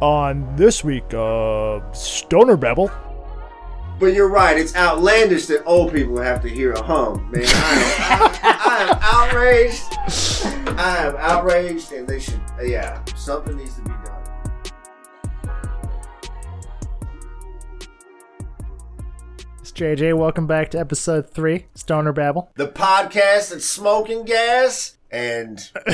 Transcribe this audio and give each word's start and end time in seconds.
on 0.00 0.56
this 0.56 0.82
week 0.82 1.04
of 1.12 1.82
Stoner 1.94 2.56
Babble. 2.56 2.90
But 3.98 4.14
you're 4.14 4.30
right. 4.30 4.56
It's 4.56 4.74
outlandish 4.74 5.46
that 5.46 5.62
old 5.66 5.92
people 5.92 6.18
have 6.20 6.40
to 6.42 6.48
hear 6.48 6.72
a 6.72 6.82
hum, 6.82 7.30
man. 7.30 7.44
I 7.44 7.48
am, 8.08 8.30
I, 8.42 8.58
I 8.64 8.82
am 8.82 8.98
outraged. 9.02 10.78
I 10.78 10.96
am 11.06 11.16
outraged, 11.16 11.92
and 11.92 12.08
they 12.08 12.18
should. 12.18 12.40
Yeah, 12.62 13.04
something 13.14 13.56
needs 13.58 13.74
to 13.74 13.82
be 13.82 13.90
done. 13.90 14.06
It's 19.60 19.72
JJ. 19.72 20.16
Welcome 20.16 20.46
back 20.46 20.70
to 20.70 20.78
episode 20.78 21.28
three, 21.28 21.66
Stoner 21.74 22.14
Babble. 22.14 22.50
The 22.54 22.68
podcast 22.68 23.50
that's 23.50 23.66
smoking 23.66 24.24
gas 24.24 24.96
and 25.12 25.58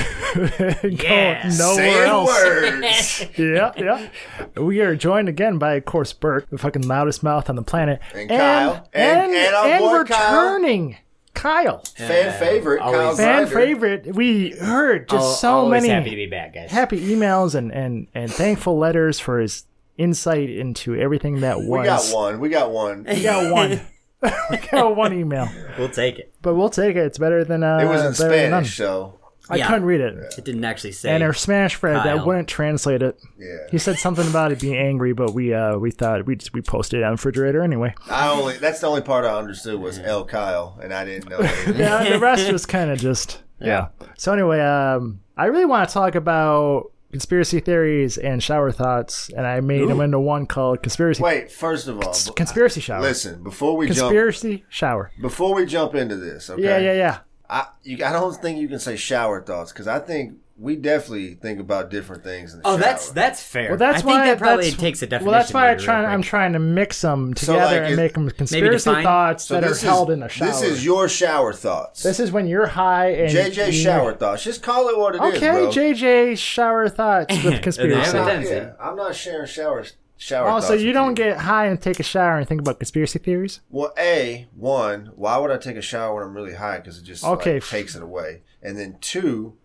yeah, 0.85 1.51
nowhere 1.59 1.75
saying 1.77 2.09
else. 2.09 2.29
words. 2.29 3.27
yeah, 3.39 3.73
yeah. 3.77 4.09
We 4.57 4.81
are 4.81 4.95
joined 4.97 5.29
again 5.29 5.59
by, 5.59 5.75
of 5.75 5.85
course, 5.85 6.13
Burke, 6.13 6.49
the 6.51 6.59
fucking 6.59 6.87
loudest 6.87 7.23
mouth 7.23 7.49
on 7.49 7.57
the 7.57 7.63
planet, 7.63 8.01
And 8.15 8.29
Kyle. 8.29 8.89
And- 8.93 9.21
and, 9.31 9.35
and 9.35 9.55
our 9.55 9.67
and 9.67 9.81
boy 9.81 10.05
Kyle. 10.15 10.33
returning 10.53 10.97
Kyle, 11.35 11.83
Fan 11.97 12.39
favorite, 12.39 12.79
Kyle 12.81 12.95
always- 12.95 13.17
fan 13.19 13.47
Grinder. 13.47 13.55
favorite. 13.55 14.15
We 14.15 14.51
heard 14.53 15.09
just 15.09 15.23
Al- 15.23 15.33
so 15.35 15.69
many 15.69 15.89
happy 15.89 16.11
to 16.11 16.17
be 16.17 16.27
back, 16.27 16.55
guys. 16.55 16.71
happy 16.71 16.99
emails 17.15 17.55
and 17.55 17.71
and 17.73 18.07
and 18.15 18.33
thankful 18.33 18.79
letters 18.79 19.21
for 19.21 19.39
his 19.41 19.65
insight 19.99 20.49
into 20.49 20.95
everything 20.97 21.41
that 21.41 21.59
was. 21.59 21.69
We 21.81 21.85
got 21.85 22.05
one. 22.11 22.41
We 22.41 22.49
got 22.49 22.71
one. 22.71 23.05
We 23.05 23.23
got 23.23 23.53
one. 23.53 23.81
we 24.51 24.57
got 24.57 24.97
one 24.97 25.13
email, 25.13 25.49
We'll 25.79 25.89
take 25.89 26.19
it. 26.19 26.33
but 26.43 26.55
we'll 26.55 26.71
take 26.71 26.97
it. 26.97 27.01
It's 27.07 27.19
better 27.19 27.45
than 27.45 27.63
uh, 27.63 27.79
It 27.79 27.87
was 27.87 28.01
in 28.05 28.13
better 28.27 28.37
than 28.41 28.51
none. 28.51 28.65
Spanish, 28.65 28.77
so 28.77 29.19
I 29.49 29.57
Yeah. 29.57 29.67
couldn't 29.69 29.85
read 29.85 30.01
it. 30.01 30.35
It 30.39 30.45
didn't 30.45 30.65
actually 30.65 30.93
say. 30.93 31.11
And 31.11 31.23
our 31.23 31.33
Spanish 31.33 31.75
friend 31.77 32.05
that 32.05 32.27
wouldn't 32.27 32.49
translate 32.49 33.03
it. 33.03 33.17
yeah. 33.39 33.59
He 33.71 33.79
said 33.79 33.97
something 33.97 34.27
about 34.29 34.51
it 34.53 34.61
being 34.61 34.77
angry, 34.77 35.13
but 35.13 35.33
we 35.35 35.55
uh 35.55 35.77
we 35.79 35.91
thought 35.93 36.27
we 36.27 36.37
we 36.53 36.63
posted 36.63 37.01
it 37.01 37.03
on 37.05 37.11
the 37.11 37.17
refrigerator 37.17 37.63
anyway. 37.63 37.95
I 38.11 38.29
only. 38.29 38.57
That's 38.59 38.81
the 38.81 38.89
only 38.89 39.03
part 39.03 39.25
I 39.25 39.39
understood 39.39 39.79
was 39.81 39.99
El 40.01 40.25
Kyle, 40.25 40.79
and 40.83 40.93
I 40.93 41.05
didn't 41.05 41.29
know. 41.31 41.39
anything. 41.41 41.77
Yeah, 41.77 42.09
the 42.11 42.19
rest 42.19 42.51
was 42.59 42.67
kind 42.67 42.91
of 42.91 42.99
just 42.99 43.43
yeah. 43.61 43.89
So 44.19 44.33
anyway, 44.33 44.61
um, 44.61 45.21
I 45.37 45.47
really 45.47 45.65
want 45.65 45.89
to 45.89 45.93
talk 45.95 46.15
about 46.17 46.91
conspiracy 47.17 47.61
theories 47.61 48.19
and 48.19 48.43
shower 48.43 48.71
thoughts, 48.71 49.31
and 49.31 49.47
I 49.47 49.61
made 49.61 49.89
them 49.89 50.03
into 50.03 50.21
one 50.21 50.45
called 50.45 50.83
conspiracy 50.83 51.23
Wait, 51.23 51.51
first 51.51 51.89
of 51.89 51.99
all, 51.99 52.13
b- 52.13 52.33
conspiracy 52.37 52.83
shower. 52.83 53.01
listen 53.01 53.43
before 53.43 53.75
we 53.75 53.87
jump 53.87 53.99
conspiracy 53.99 54.65
shower. 54.69 55.11
before 55.19 55.55
we 55.55 55.65
jump 55.65 55.95
into 55.95 56.17
this. 56.17 56.51
Okay. 56.51 56.63
Yeah, 56.63 56.77
yeah, 56.77 56.93
yeah. 56.93 57.19
I 57.49 57.69
you, 57.83 58.05
I 58.05 58.13
don't 58.13 58.35
think 58.37 58.59
you 58.59 58.69
can 58.69 58.79
say 58.79 58.97
shower 58.97 59.41
thoughts 59.41 59.73
because 59.73 59.89
I 59.89 59.99
think 59.99 60.35
we 60.59 60.75
definitely 60.77 61.35
think 61.35 61.61
about 61.61 61.91
different 61.91 62.25
things 62.25 62.55
in 62.55 62.61
the 62.61 62.67
oh, 62.67 62.73
shower. 62.73 62.79
that's 62.81 63.11
that's 63.11 63.43
fair. 63.43 63.71
Well, 63.71 63.79
that's 63.79 63.99
I 63.99 64.01
think 64.01 64.09
why 64.09 64.27
that 64.29 64.39
probably 64.39 64.71
that's, 64.71 64.81
takes 64.81 65.03
a 65.03 65.07
definition. 65.07 65.31
Well, 65.31 65.41
that's 65.41 65.53
why 65.53 65.69
I 65.69 65.73
maybe 65.73 65.85
try, 65.85 66.01
real 66.01 66.09
I'm 66.09 66.23
trying 66.23 66.53
to 66.55 66.59
mix 66.59 67.03
them 67.03 67.37
So, 67.37 67.53
together 67.53 67.75
like, 67.75 67.85
and 67.85 67.93
it- 67.93 67.97
make 67.97 68.15
them 68.15 68.31
conspiracy 68.31 68.91
thoughts 69.03 69.45
so 69.45 69.55
that 69.55 69.65
are 69.65 69.69
this 69.69 69.83
held 69.83 70.11
in 70.11 70.23
a 70.23 70.29
shower. 70.29 70.49
This 70.49 70.63
is 70.63 70.85
your 70.85 71.09
shower 71.09 71.53
thoughts. 71.53 72.03
This 72.03 72.19
is 72.21 72.33
when 72.33 72.47
you're 72.47 72.69
high 72.69 73.11
and 73.11 73.31
JJ 73.31 73.67
you- 73.67 73.73
shower 73.73 74.15
thoughts. 74.15 74.45
Just 74.45 74.63
call 74.63 74.89
it 74.89 74.97
what 74.97 75.15
it 75.15 75.23
is, 75.23 75.35
Okay, 75.37 75.51
bro. 75.51 75.69
JJ 75.69 76.39
shower 76.39 76.89
thoughts 76.89 77.35
with 77.45 77.61
conspiracy. 77.61 78.17
I'm 78.17 78.27
not, 78.43 78.51
yeah, 78.51 78.73
I'm 78.81 78.97
not 78.97 79.15
sharing 79.15 79.47
shower 79.47 79.85
shower 80.17 80.49
Oh, 80.49 80.61
so 80.61 80.73
you 80.73 80.93
don't 80.93 81.15
get 81.15 81.37
high 81.37 81.67
and 81.67 81.81
take 81.81 82.01
a 82.01 82.03
shower 82.03 82.39
and 82.39 82.49
think 82.49 82.63
about 82.63 82.79
conspiracy 82.79 83.19
theories? 83.19 83.61
Well, 83.69 83.93
a 83.99 84.47
one. 84.55 85.11
Why 85.15 85.37
would 85.37 85.51
I 85.51 85.59
take 85.59 85.77
a 85.77 85.83
shower 85.83 86.15
when 86.15 86.25
I'm 86.25 86.35
really 86.35 86.55
high? 86.55 86.79
Because 86.79 86.99
it 86.99 87.05
just 87.05 87.23
Okay. 87.25 87.55
like, 87.55 87.67
takes 87.67 87.95
it 87.95 88.03
away. 88.03 88.43
And 88.63 88.79
then 88.79 88.97
two. 89.03 89.59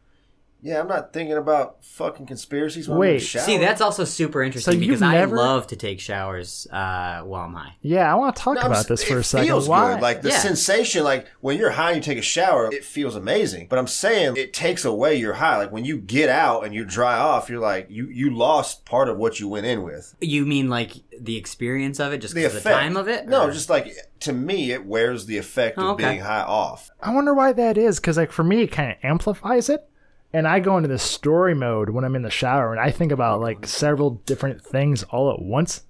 Yeah, 0.64 0.80
I'm 0.80 0.88
not 0.88 1.12
thinking 1.12 1.38
about 1.38 1.84
fucking 1.84 2.28
conspiracies 2.28 2.88
when 2.88 2.98
I'm 2.98 3.04
in 3.04 3.14
the 3.16 3.20
shower. 3.20 3.42
See, 3.44 3.58
that's 3.58 3.82
also 3.82 4.04
super 4.04 4.44
interesting 4.44 4.76
you've 4.76 4.82
because 4.82 5.02
never- 5.02 5.36
I 5.36 5.42
love 5.44 5.66
to 5.68 5.76
take 5.76 6.00
showers 6.00 6.68
uh, 6.72 7.22
while 7.22 7.46
I'm 7.46 7.54
high. 7.54 7.76
Yeah, 7.82 8.12
I 8.12 8.16
want 8.16 8.36
to 8.36 8.42
talk 8.44 8.56
No, 8.56 8.62
I'm 8.62 8.68
about 8.68 8.78
s- 8.82 8.86
this 8.88 9.04
for 9.04 9.18
a 9.18 9.24
second. 9.24 9.46
It 9.46 9.48
feels 9.48 9.68
Why? 9.68 9.94
good. 9.96 10.02
Like 10.02 10.22
the 10.22 10.30
Yeah. 10.30 10.38
sensation, 10.38 11.04
like 11.04 11.26
when 11.40 11.58
you're 11.58 11.72
high 11.72 11.94
and 11.94 11.96
you 11.98 12.02
take 12.04 12.20
a 12.20 12.22
shower, 12.22 12.72
it 12.72 12.86
feels 12.86 13.16
amazing. 13.16 13.68
But 13.72 13.80
I'm 13.80 13.88
saying 13.88 14.36
it 14.38 14.54
takes 14.54 14.86
away 14.86 15.16
your 15.16 15.34
high. 15.34 15.58
Like 15.58 15.72
when 15.72 15.84
you 15.84 15.98
get 15.98 16.30
out 16.30 16.64
and 16.64 16.76
you 16.76 16.86
dry 16.86 17.18
off, 17.18 17.50
you're 17.50 17.60
like 17.60 17.88
you 17.90 18.08
you 18.08 18.30
lost 18.36 18.86
part 18.86 19.10
of 19.10 19.18
what 19.18 19.40
you 19.40 19.48
went 19.48 19.66
in 19.66 19.82
with. 19.82 20.16
You 20.22 20.46
mean 20.46 20.70
like 20.70 20.94
the 21.20 21.38
experience 21.38 22.00
of 22.00 22.14
it, 22.14 22.20
just 22.20 22.36
The 22.36 22.42
because 22.42 22.58
effect. 22.58 22.64
the 22.76 22.82
time 22.82 22.98
of 22.98 23.08
it? 23.08 23.28
No, 23.28 23.46
Or- 23.48 23.52
just 23.52 23.70
like 23.72 23.92
to 24.20 24.32
me, 24.34 24.72
it 24.72 24.86
wears 24.86 25.26
the 25.26 25.38
effect 25.40 25.80
of 25.80 25.84
Oh, 25.84 25.92
okay. 25.94 26.04
being 26.10 26.20
high 26.20 26.44
off. 26.44 26.92
I 27.02 27.12
wonder 27.14 27.34
why 27.34 27.52
that 27.54 27.80
is. 27.80 28.00
Because 28.00 28.16
like 28.18 28.32
for 28.32 28.44
me, 28.44 28.62
it 28.62 28.68
kind 28.72 28.92
of 28.92 28.98
amplifies 29.02 29.68
it, 29.68 29.88
and 30.34 30.48
I 30.48 30.60
go 30.60 30.78
into 30.78 30.90
the 30.90 30.98
story 31.00 31.54
mode 31.54 31.90
when 31.90 32.04
I'm 32.06 32.16
in 32.16 32.22
the 32.22 32.30
shower, 32.30 32.72
and 32.72 32.80
I 32.82 32.92
think 32.92 33.12
about 33.12 33.42
like 33.42 33.66
several 33.68 34.12
different 34.26 34.62
things 34.64 35.04
all 35.04 35.32
at 35.32 35.42
once. 35.42 35.82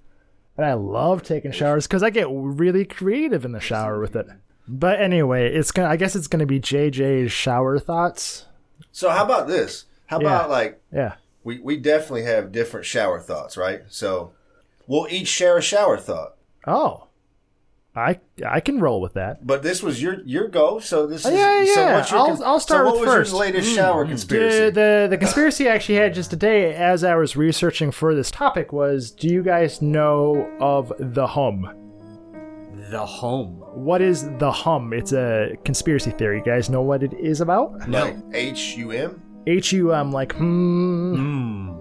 And 0.56 0.66
I 0.66 0.74
love 0.74 1.22
taking 1.22 1.50
showers 1.52 1.86
because 1.86 2.02
I 2.02 2.10
get 2.10 2.26
really 2.30 2.84
creative 2.84 3.44
in 3.44 3.52
the 3.52 3.60
shower 3.60 3.98
with 4.00 4.14
it. 4.16 4.26
But 4.68 5.00
anyway, 5.00 5.52
it's 5.52 5.72
gonna. 5.72 5.88
I 5.88 5.96
guess 5.96 6.14
it's 6.14 6.26
gonna 6.28 6.46
be 6.46 6.60
JJ's 6.60 7.32
shower 7.32 7.78
thoughts. 7.78 8.46
So 8.92 9.08
how 9.10 9.24
about 9.24 9.46
this? 9.48 9.86
How 10.06 10.20
Yeah. 10.20 10.26
about 10.26 10.50
like 10.50 10.80
Yeah. 10.92 11.14
we 11.42 11.58
we 11.60 11.78
definitely 11.78 12.24
have 12.24 12.52
different 12.52 12.84
shower 12.86 13.18
thoughts, 13.18 13.56
right? 13.56 13.82
So 13.88 14.32
we'll 14.86 15.06
each 15.10 15.28
share 15.28 15.56
a 15.56 15.62
shower 15.62 15.96
thought. 15.96 16.34
Oh, 16.66 17.08
I 17.94 18.20
I 18.46 18.60
can 18.60 18.80
roll 18.80 19.00
with 19.02 19.14
that. 19.14 19.46
But 19.46 19.62
this 19.62 19.82
was 19.82 20.02
your 20.02 20.22
your 20.24 20.48
go, 20.48 20.78
so 20.80 21.06
this 21.06 21.20
is 21.20 21.26
Oh, 21.26 21.30
yeah, 21.34 21.74
so 21.74 21.80
yeah. 21.80 21.96
what's 21.96 22.10
your 22.10 22.20
I'll- 22.20 22.42
I'll 22.44 22.60
start 22.60 22.86
so 22.86 22.92
what 22.92 23.00
with 23.00 23.06
was 23.08 23.14
first. 23.14 23.30
Mm. 23.30 23.34
your 23.34 23.40
latest 23.40 23.74
shower 23.74 24.04
conspiracy? 24.06 24.58
The, 24.58 24.70
the 24.70 25.06
the 25.10 25.18
conspiracy 25.24 25.68
I 25.68 25.74
actually 25.74 25.96
had 25.96 26.14
just 26.14 26.30
today 26.30 26.74
as 26.74 27.04
I 27.04 27.14
was 27.16 27.36
researching 27.36 27.90
for 27.90 28.14
this 28.14 28.30
topic 28.30 28.72
was 28.72 29.10
do 29.10 29.28
you 29.28 29.42
guys 29.42 29.82
know 29.82 30.50
of 30.60 30.92
the 30.98 31.26
hum? 31.26 31.68
the 32.90 33.04
hum. 33.06 33.46
What 33.74 34.02
is 34.02 34.28
the 34.38 34.50
hum? 34.52 34.92
It's 34.92 35.12
a 35.12 35.54
conspiracy 35.64 36.10
theory. 36.12 36.38
You 36.38 36.44
guys 36.44 36.68
know 36.70 36.82
what 36.82 37.02
it 37.02 37.12
is 37.14 37.40
about? 37.40 37.88
No. 37.88 38.22
H 38.34 38.76
U 38.76 38.90
M? 38.90 39.22
H 39.46 39.72
U 39.72 39.92
M 39.92 40.12
like 40.12 40.32
hmm 40.32 41.14
Hmm. 41.16 41.72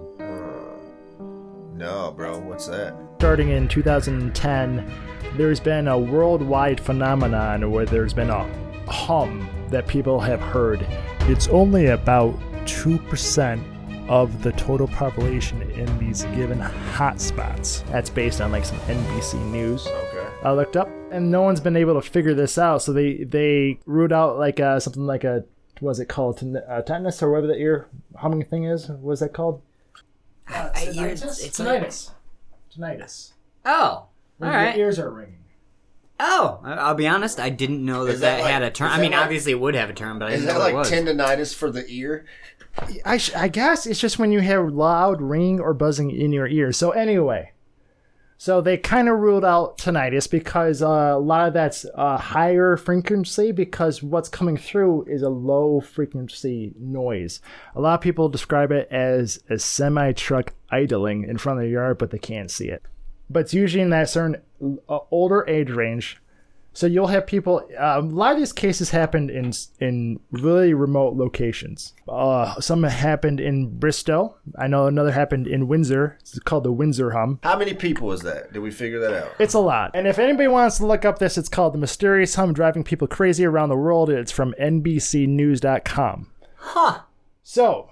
No, 1.77 2.13
bro. 2.15 2.39
What's 2.39 2.67
that? 2.67 2.95
Starting 3.21 3.49
in 3.49 3.67
2010 3.67 4.91
there's 5.37 5.59
been 5.59 5.87
a 5.87 5.95
worldwide 5.95 6.81
phenomenon 6.81 7.69
where 7.69 7.85
there's 7.85 8.15
been 8.15 8.31
a 8.31 8.43
hum 8.89 9.47
that 9.69 9.85
people 9.85 10.19
have 10.19 10.41
heard. 10.41 10.83
It's 11.29 11.47
only 11.49 11.85
about 11.89 12.33
2% 12.65 14.09
of 14.09 14.41
the 14.41 14.51
total 14.53 14.87
population 14.87 15.61
in 15.73 15.99
these 15.99 16.23
given 16.35 16.57
hotspots. 16.57 17.85
That's 17.91 18.09
based 18.09 18.41
on 18.41 18.51
like 18.51 18.65
some 18.65 18.79
NBC 18.79 19.35
News. 19.51 19.85
Okay. 19.85 20.27
I 20.43 20.53
looked 20.53 20.75
up, 20.75 20.89
and 21.11 21.29
no 21.29 21.43
one's 21.43 21.59
been 21.61 21.77
able 21.77 22.01
to 22.01 22.09
figure 22.09 22.33
this 22.33 22.57
out. 22.57 22.81
So 22.81 22.91
they 22.91 23.23
they 23.23 23.79
ruled 23.85 24.11
out 24.13 24.39
like 24.39 24.59
uh, 24.59 24.79
something 24.79 25.05
like 25.05 25.23
a 25.25 25.45
what 25.79 25.89
was 25.89 25.99
it 25.99 26.09
called 26.09 26.39
Ten- 26.39 26.57
uh, 26.67 26.81
tetanus 26.81 27.21
or 27.21 27.29
whatever 27.29 27.47
the 27.53 27.59
ear 27.59 27.87
humming 28.15 28.43
thing 28.45 28.63
is. 28.63 28.89
What 28.89 29.11
is 29.13 29.19
that 29.19 29.31
called? 29.33 29.61
I- 30.47 30.89
you're- 30.91 31.11
it's 31.11 31.23
like- 31.59 31.83
tinnitus. 31.83 32.09
Tinnitus. 32.75 33.31
Oh, 33.65 33.71
all 33.71 34.11
When 34.37 34.49
right. 34.49 34.75
Your 34.77 34.87
ears 34.87 34.99
are 34.99 35.09
ringing. 35.09 35.37
Oh, 36.19 36.59
I- 36.63 36.73
I'll 36.73 36.95
be 36.95 37.07
honest. 37.07 37.39
I 37.39 37.49
didn't 37.49 37.83
know 37.83 38.05
that 38.05 38.13
Is 38.13 38.19
that 38.21 38.37
that, 38.37 38.43
like- 38.43 38.51
had 38.53 38.63
a 38.63 38.69
term. 38.71 38.87
is 38.87 38.93
I 38.93 38.97
that 38.97 39.01
mean, 39.01 39.11
like- 39.11 39.21
obviously 39.21 39.51
it 39.51 39.59
would 39.59 39.75
have 39.75 39.89
a 39.89 39.93
term, 39.93 40.19
but 40.19 40.29
I 40.29 40.31
Is 40.33 40.41
didn't 40.41 40.47
that 40.47 40.53
know 40.53 40.59
like 40.59 40.73
what 40.75 40.91
it 40.91 41.05
was. 41.05 41.15
tendonitis 41.17 41.55
for 41.55 41.71
the 41.71 41.85
ear? 41.89 42.25
I, 43.03 43.17
sh- 43.17 43.35
I 43.35 43.47
guess 43.49 43.85
it's 43.85 43.99
just 43.99 44.17
when 44.19 44.31
you 44.31 44.39
have 44.39 44.71
loud 44.71 45.21
ringing 45.21 45.59
or 45.59 45.73
buzzing 45.73 46.09
in 46.11 46.31
your 46.31 46.47
ears. 46.47 46.77
So 46.77 46.91
anyway, 46.91 47.51
so 48.37 48.61
they 48.61 48.77
kind 48.77 49.09
of 49.09 49.19
ruled 49.19 49.43
out 49.43 49.77
tinnitus 49.77 50.29
because 50.29 50.81
uh, 50.81 50.87
a 50.87 51.19
lot 51.19 51.47
of 51.49 51.53
that's 51.53 51.85
uh, 51.95 52.17
higher 52.17 52.77
frequency 52.77 53.51
because 53.51 54.01
what's 54.01 54.29
coming 54.29 54.55
through 54.57 55.03
is 55.03 55.21
a 55.21 55.29
low 55.29 55.81
frequency 55.81 56.73
noise. 56.79 57.41
A 57.75 57.81
lot 57.81 57.95
of 57.95 58.01
people 58.01 58.29
describe 58.29 58.71
it 58.71 58.87
as 58.89 59.43
a 59.49 59.59
semi 59.59 60.13
truck 60.13 60.53
idling 60.71 61.23
in 61.23 61.37
front 61.37 61.59
of 61.59 61.63
their 61.63 61.71
yard, 61.71 61.97
but 61.97 62.11
they 62.11 62.17
can't 62.17 62.49
see 62.51 62.69
it. 62.69 62.83
But 63.29 63.41
it's 63.41 63.53
usually 63.53 63.81
in 63.81 63.89
that 63.91 64.09
certain 64.09 64.41
uh, 64.89 64.99
older 65.11 65.45
age 65.47 65.69
range. 65.69 66.21
So 66.73 66.87
you'll 66.87 67.07
have 67.07 67.27
people. 67.27 67.67
Uh, 67.77 67.99
a 67.99 68.01
lot 68.01 68.31
of 68.31 68.37
these 68.37 68.53
cases 68.53 68.91
happened 68.91 69.29
in 69.29 69.51
in 69.81 70.21
really 70.31 70.73
remote 70.73 71.15
locations. 71.15 71.93
Uh, 72.07 72.59
some 72.61 72.83
happened 72.83 73.41
in 73.41 73.77
Bristol. 73.77 74.37
I 74.57 74.67
know 74.67 74.87
another 74.87 75.11
happened 75.11 75.47
in 75.47 75.67
Windsor. 75.67 76.17
It's 76.21 76.39
called 76.39 76.63
the 76.63 76.71
Windsor 76.71 77.11
Hum. 77.11 77.39
How 77.43 77.57
many 77.57 77.73
people 77.73 78.11
is 78.13 78.21
that? 78.21 78.53
Did 78.53 78.59
we 78.59 78.71
figure 78.71 78.99
that 78.99 79.13
out? 79.13 79.31
It's 79.37 79.53
a 79.53 79.59
lot. 79.59 79.91
And 79.93 80.07
if 80.07 80.17
anybody 80.17 80.47
wants 80.47 80.77
to 80.77 80.85
look 80.85 81.03
up 81.03 81.19
this, 81.19 81.37
it's 81.37 81.49
called 81.49 81.73
the 81.73 81.77
mysterious 81.77 82.35
hum 82.35 82.53
driving 82.53 82.85
people 82.85 83.07
crazy 83.07 83.45
around 83.45 83.67
the 83.67 83.75
world. 83.75 84.09
It's 84.09 84.31
from 84.31 84.55
NBCNews.com. 84.57 86.31
Huh. 86.55 86.99
So 87.43 87.89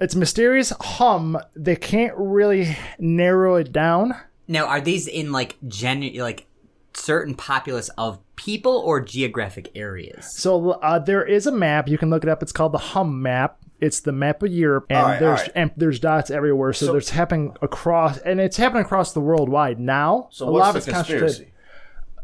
it's 0.00 0.14
mysterious 0.14 0.72
hum. 0.80 1.38
They 1.54 1.76
can't 1.76 2.14
really 2.16 2.76
narrow 2.98 3.56
it 3.56 3.72
down. 3.72 4.14
Now, 4.48 4.66
are 4.66 4.80
these 4.80 5.06
in 5.08 5.32
like 5.32 5.56
gen 5.66 6.12
like 6.16 6.46
certain 6.94 7.34
populace 7.34 7.88
of 7.98 8.18
people 8.36 8.76
or 8.78 9.00
geographic 9.00 9.70
areas? 9.74 10.30
So 10.32 10.72
uh, 10.72 10.98
there 10.98 11.24
is 11.24 11.46
a 11.46 11.52
map. 11.52 11.88
You 11.88 11.98
can 11.98 12.10
look 12.10 12.22
it 12.22 12.28
up. 12.28 12.42
It's 12.42 12.52
called 12.52 12.72
the 12.72 12.78
Hum 12.78 13.22
Map. 13.22 13.58
it's 13.80 14.00
the 14.00 14.12
map 14.12 14.42
of 14.42 14.50
Europe, 14.52 14.86
and 14.88 14.98
All 14.98 15.04
right, 15.04 15.20
there's 15.20 15.40
all 15.40 15.44
right. 15.46 15.52
and 15.54 15.70
there's 15.76 16.00
dots 16.00 16.30
everywhere. 16.30 16.72
So, 16.72 16.86
So- 16.86 16.92
there's 16.92 17.10
happening 17.10 17.56
across, 17.60 18.18
and 18.18 18.40
it's 18.40 18.56
happening 18.56 18.84
across 18.84 19.12
the 19.12 19.20
worldwide 19.20 19.78
now. 19.80 20.28
So 20.30 20.46
a 20.48 20.50
what's 20.52 20.60
lot 20.62 20.76
of 20.76 20.84
the 20.84 20.90
it's 20.90 20.96
concentrated. 20.96 21.52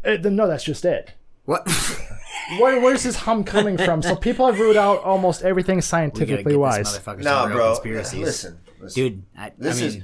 conspiracy? 0.03 0.27
Uh, 0.27 0.29
no, 0.31 0.47
that's 0.47 0.63
just 0.63 0.83
it. 0.85 1.11
What? 1.45 1.67
Where, 2.59 2.79
where's 2.81 3.03
this 3.03 3.15
hum 3.15 3.43
coming 3.45 3.77
from? 3.77 4.01
So 4.01 4.15
people 4.17 4.45
have 4.45 4.59
ruled 4.59 4.75
out 4.75 5.01
almost 5.03 5.43
everything 5.43 5.77
we 5.77 5.79
gotta 5.81 5.87
scientifically 5.87 6.53
get 6.53 6.59
wise. 6.59 6.93
this 6.93 6.99
motherfucker 6.99 7.17
No, 7.19 7.23
some 7.23 7.47
real 7.49 7.57
bro. 7.57 7.67
conspiracies. 7.73 8.19
Listen, 8.19 8.59
listen. 8.81 9.01
dude. 9.03 9.23
I, 9.37 9.51
This 9.57 9.81
I 9.81 9.85
is 9.85 9.97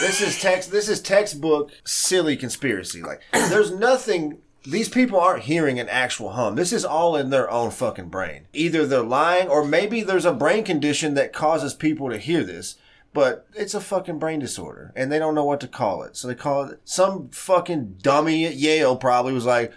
this 0.00 0.20
is 0.20 0.40
text 0.40 0.72
this 0.72 0.88
is 0.88 1.00
textbook 1.00 1.70
silly 1.84 2.36
conspiracy. 2.36 3.00
Like 3.02 3.20
there's 3.32 3.70
nothing 3.70 4.38
these 4.64 4.88
people 4.88 5.20
aren't 5.20 5.44
hearing 5.44 5.78
an 5.78 5.88
actual 5.88 6.30
hum. 6.32 6.56
This 6.56 6.72
is 6.72 6.84
all 6.84 7.14
in 7.16 7.30
their 7.30 7.48
own 7.48 7.70
fucking 7.70 8.08
brain. 8.08 8.48
Either 8.52 8.84
they're 8.84 9.02
lying 9.02 9.48
or 9.48 9.64
maybe 9.64 10.02
there's 10.02 10.26
a 10.26 10.32
brain 10.34 10.64
condition 10.64 11.14
that 11.14 11.32
causes 11.32 11.74
people 11.74 12.10
to 12.10 12.18
hear 12.18 12.42
this. 12.42 12.74
But 13.14 13.46
it's 13.54 13.72
a 13.74 13.80
fucking 13.80 14.18
brain 14.18 14.40
disorder 14.40 14.92
and 14.96 15.10
they 15.12 15.18
don't 15.20 15.34
know 15.36 15.44
what 15.44 15.60
to 15.60 15.68
call 15.68 16.02
it. 16.02 16.16
So 16.16 16.26
they 16.26 16.34
call 16.34 16.64
it 16.64 16.80
some 16.84 17.28
fucking 17.30 17.98
dummy 18.02 18.46
at 18.46 18.56
Yale 18.56 18.96
probably 18.96 19.32
was 19.32 19.46
like, 19.46 19.72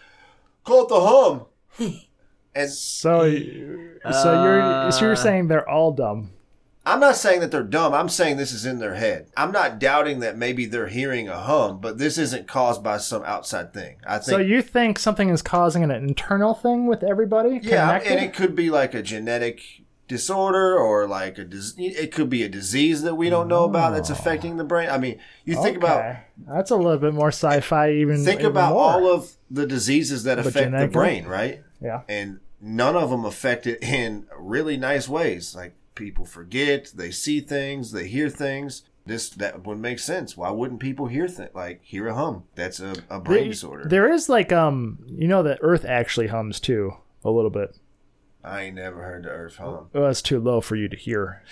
call 0.63 0.83
it 0.83 0.89
the 0.89 1.01
hum. 1.01 1.45
and 2.55 2.69
So, 2.69 3.19
so 3.21 3.23
you're 3.25 4.01
so 4.11 4.99
you're 5.01 5.11
uh, 5.13 5.15
saying 5.15 5.47
they're 5.47 5.67
all 5.67 5.91
dumb. 5.91 6.31
I'm 6.83 6.99
not 6.99 7.15
saying 7.15 7.41
that 7.41 7.51
they're 7.51 7.61
dumb. 7.61 7.93
I'm 7.93 8.09
saying 8.09 8.37
this 8.37 8.51
is 8.51 8.65
in 8.65 8.79
their 8.79 8.95
head. 8.95 9.27
I'm 9.37 9.51
not 9.51 9.77
doubting 9.77 10.19
that 10.21 10.35
maybe 10.35 10.65
they're 10.65 10.87
hearing 10.87 11.29
a 11.29 11.37
hum, 11.37 11.79
but 11.79 11.99
this 11.99 12.17
isn't 12.17 12.47
caused 12.47 12.83
by 12.83 12.97
some 12.97 13.23
outside 13.23 13.71
thing. 13.71 13.97
I 14.05 14.13
think 14.17 14.23
So 14.25 14.37
you 14.37 14.63
think 14.63 14.97
something 14.97 15.29
is 15.29 15.43
causing 15.43 15.83
an 15.83 15.91
internal 15.91 16.55
thing 16.55 16.87
with 16.87 17.03
everybody? 17.03 17.59
Yeah, 17.61 17.85
connected? 17.85 18.11
and 18.13 18.25
it 18.25 18.33
could 18.33 18.55
be 18.55 18.71
like 18.71 18.95
a 18.95 19.03
genetic 19.03 19.61
disorder 20.11 20.77
or 20.77 21.07
like 21.07 21.37
a 21.37 21.45
dis- 21.45 21.73
it 21.77 22.11
could 22.11 22.29
be 22.29 22.43
a 22.43 22.49
disease 22.49 23.01
that 23.03 23.15
we 23.15 23.29
don't 23.29 23.47
know 23.47 23.63
about 23.63 23.93
that's 23.93 24.09
affecting 24.09 24.57
the 24.57 24.63
brain. 24.65 24.89
I 24.89 24.97
mean, 24.97 25.19
you 25.45 25.55
think 25.63 25.77
about 25.77 26.17
that's 26.47 26.69
a 26.69 26.75
little 26.75 26.97
bit 26.99 27.13
more 27.13 27.29
sci-fi. 27.29 27.91
Even 27.91 28.17
think 28.23 28.41
even 28.41 28.51
about 28.51 28.73
more. 28.73 28.83
all 28.83 29.07
of 29.11 29.31
the 29.49 29.65
diseases 29.65 30.23
that 30.25 30.37
affect 30.37 30.71
the 30.71 30.87
brain, 30.87 31.25
right? 31.25 31.63
yeah. 31.81 32.01
And 32.09 32.41
none 32.59 32.95
of 32.97 33.09
them 33.09 33.23
affect 33.25 33.65
it 33.65 33.81
in 33.81 34.27
really 34.37 34.75
nice 34.75 35.07
ways. 35.07 35.55
Like 35.55 35.75
people 35.95 36.25
forget, 36.25 36.91
they 36.93 37.09
see 37.11 37.39
things, 37.39 37.93
they 37.93 38.07
hear 38.07 38.29
things. 38.29 38.83
This 39.05 39.29
that 39.29 39.65
would 39.65 39.79
make 39.79 39.97
sense. 39.99 40.37
Why 40.37 40.51
wouldn't 40.51 40.79
people 40.79 41.07
hear 41.07 41.27
th- 41.27 41.51
like 41.55 41.79
hear 41.83 42.07
a 42.09 42.13
hum? 42.13 42.43
That's 42.55 42.79
a, 42.79 42.93
a 43.09 43.19
brain 43.19 43.43
There- 43.43 43.49
disorder. 43.49 43.85
There 43.87 44.11
is 44.11 44.27
like 44.29 44.51
um, 44.51 44.99
you 45.07 45.27
know 45.27 45.41
that 45.43 45.57
Earth 45.61 45.85
actually 45.85 46.27
hums 46.27 46.59
too 46.59 46.93
a 47.23 47.31
little 47.31 47.49
bit. 47.49 47.77
I 48.43 48.63
ain't 48.63 48.75
never 48.75 49.03
heard 49.03 49.23
the 49.23 49.29
earth 49.29 49.57
hum. 49.57 49.89
Well, 49.93 50.09
it's 50.09 50.21
too 50.21 50.39
low 50.39 50.61
for 50.61 50.75
you 50.75 50.89
to 50.89 50.97
hear. 50.97 51.43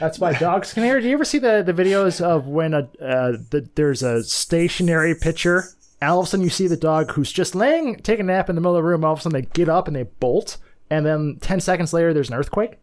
That's 0.00 0.18
why 0.18 0.32
dogs 0.38 0.72
can 0.72 0.82
hear. 0.84 1.00
Do 1.00 1.06
you 1.06 1.12
ever 1.14 1.24
see 1.24 1.38
the, 1.38 1.62
the 1.62 1.74
videos 1.74 2.20
of 2.20 2.46
when 2.46 2.72
a 2.72 2.88
uh, 3.00 3.36
the, 3.50 3.68
there's 3.74 4.02
a 4.02 4.24
stationary 4.24 5.14
picture, 5.14 5.64
all 6.00 6.20
of 6.20 6.26
a 6.26 6.28
sudden 6.30 6.44
you 6.44 6.50
see 6.50 6.66
the 6.66 6.76
dog 6.78 7.10
who's 7.12 7.30
just 7.30 7.54
laying, 7.54 7.96
taking 7.96 8.24
a 8.30 8.32
nap 8.32 8.48
in 8.48 8.54
the 8.54 8.60
middle 8.62 8.76
of 8.76 8.82
the 8.82 8.88
room. 8.88 9.04
All 9.04 9.12
of 9.12 9.18
a 9.18 9.22
sudden 9.22 9.38
they 9.40 9.48
get 9.52 9.68
up 9.68 9.86
and 9.86 9.94
they 9.96 10.04
bolt, 10.04 10.56
and 10.88 11.04
then 11.04 11.36
ten 11.42 11.60
seconds 11.60 11.92
later 11.92 12.14
there's 12.14 12.30
an 12.30 12.36
earthquake. 12.36 12.78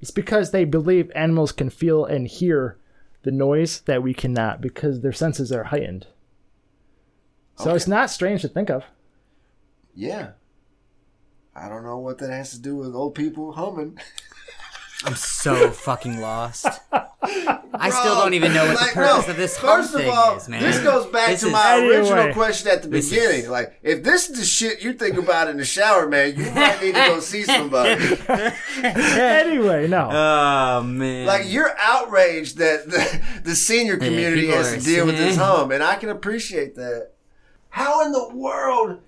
It's 0.00 0.10
because 0.10 0.50
they 0.50 0.64
believe 0.64 1.10
animals 1.14 1.52
can 1.52 1.70
feel 1.70 2.04
and 2.04 2.26
hear 2.26 2.78
the 3.22 3.30
noise 3.30 3.80
that 3.82 4.02
we 4.02 4.12
cannot 4.12 4.60
because 4.60 5.00
their 5.00 5.12
senses 5.12 5.52
are 5.52 5.64
heightened. 5.64 6.06
So 7.56 7.66
Okay. 7.70 7.76
it's 7.76 7.86
not 7.88 8.10
strange 8.10 8.42
to 8.42 8.48
think 8.48 8.70
of. 8.70 8.84
Yeah. 9.94 10.32
I 11.58 11.68
don't 11.68 11.82
know 11.84 11.98
what 11.98 12.18
that 12.18 12.30
has 12.30 12.50
to 12.52 12.58
do 12.60 12.76
with 12.76 12.94
old 12.94 13.14
people 13.14 13.52
humming. 13.52 13.98
I'm 15.04 15.14
so 15.14 15.70
fucking 15.70 16.20
lost. 16.20 16.66
I 16.92 17.90
still 17.90 18.14
don't 18.14 18.34
even 18.34 18.54
know 18.54 18.66
what 18.66 18.76
Like, 18.76 18.90
the 18.90 18.94
purpose 18.94 19.26
no, 19.26 19.30
of 19.32 19.36
this 19.36 19.56
hum 19.56 19.80
First 19.82 19.94
of 19.94 20.00
thing 20.00 20.10
all, 20.10 20.36
is, 20.36 20.48
man. 20.48 20.62
this 20.62 20.78
goes 20.80 21.06
back 21.06 21.28
This 21.28 21.40
to 21.40 21.46
is- 21.48 21.52
my 21.52 21.76
original 21.78 22.18
Anyway. 22.18 22.32
question 22.34 22.70
at 22.70 22.82
the 22.82 22.88
This 22.88 23.10
beginning. 23.10 23.40
is- 23.44 23.48
like, 23.48 23.78
if 23.82 24.02
this 24.02 24.30
is 24.30 24.38
the 24.38 24.44
shit 24.44 24.82
you 24.82 24.94
think 24.94 25.16
about 25.18 25.48
in 25.48 25.56
the 25.58 25.64
shower, 25.64 26.08
man, 26.08 26.34
you 26.36 26.50
might 26.52 26.80
need 26.82 26.94
to 26.94 27.00
go 27.08 27.20
see 27.20 27.42
somebody. 27.42 28.00
anyway, 28.82 29.86
no. 29.88 30.08
Oh 30.10 30.82
man. 30.82 31.26
Like 31.26 31.44
you're 31.46 31.74
outraged 31.78 32.58
that 32.58 32.86
the, 32.90 33.22
the 33.44 33.54
senior 33.54 33.96
community 33.96 34.42
people 34.42 34.56
has 34.56 34.74
to 34.74 34.80
deal 34.80 35.06
with 35.06 35.16
this 35.16 35.36
saying- 35.36 35.46
hum, 35.46 35.72
and 35.72 35.82
I 35.82 35.96
can 35.96 36.08
appreciate 36.08 36.74
that. 36.76 37.12
How 37.68 38.04
in 38.06 38.12
the 38.12 38.28
world 38.34 39.00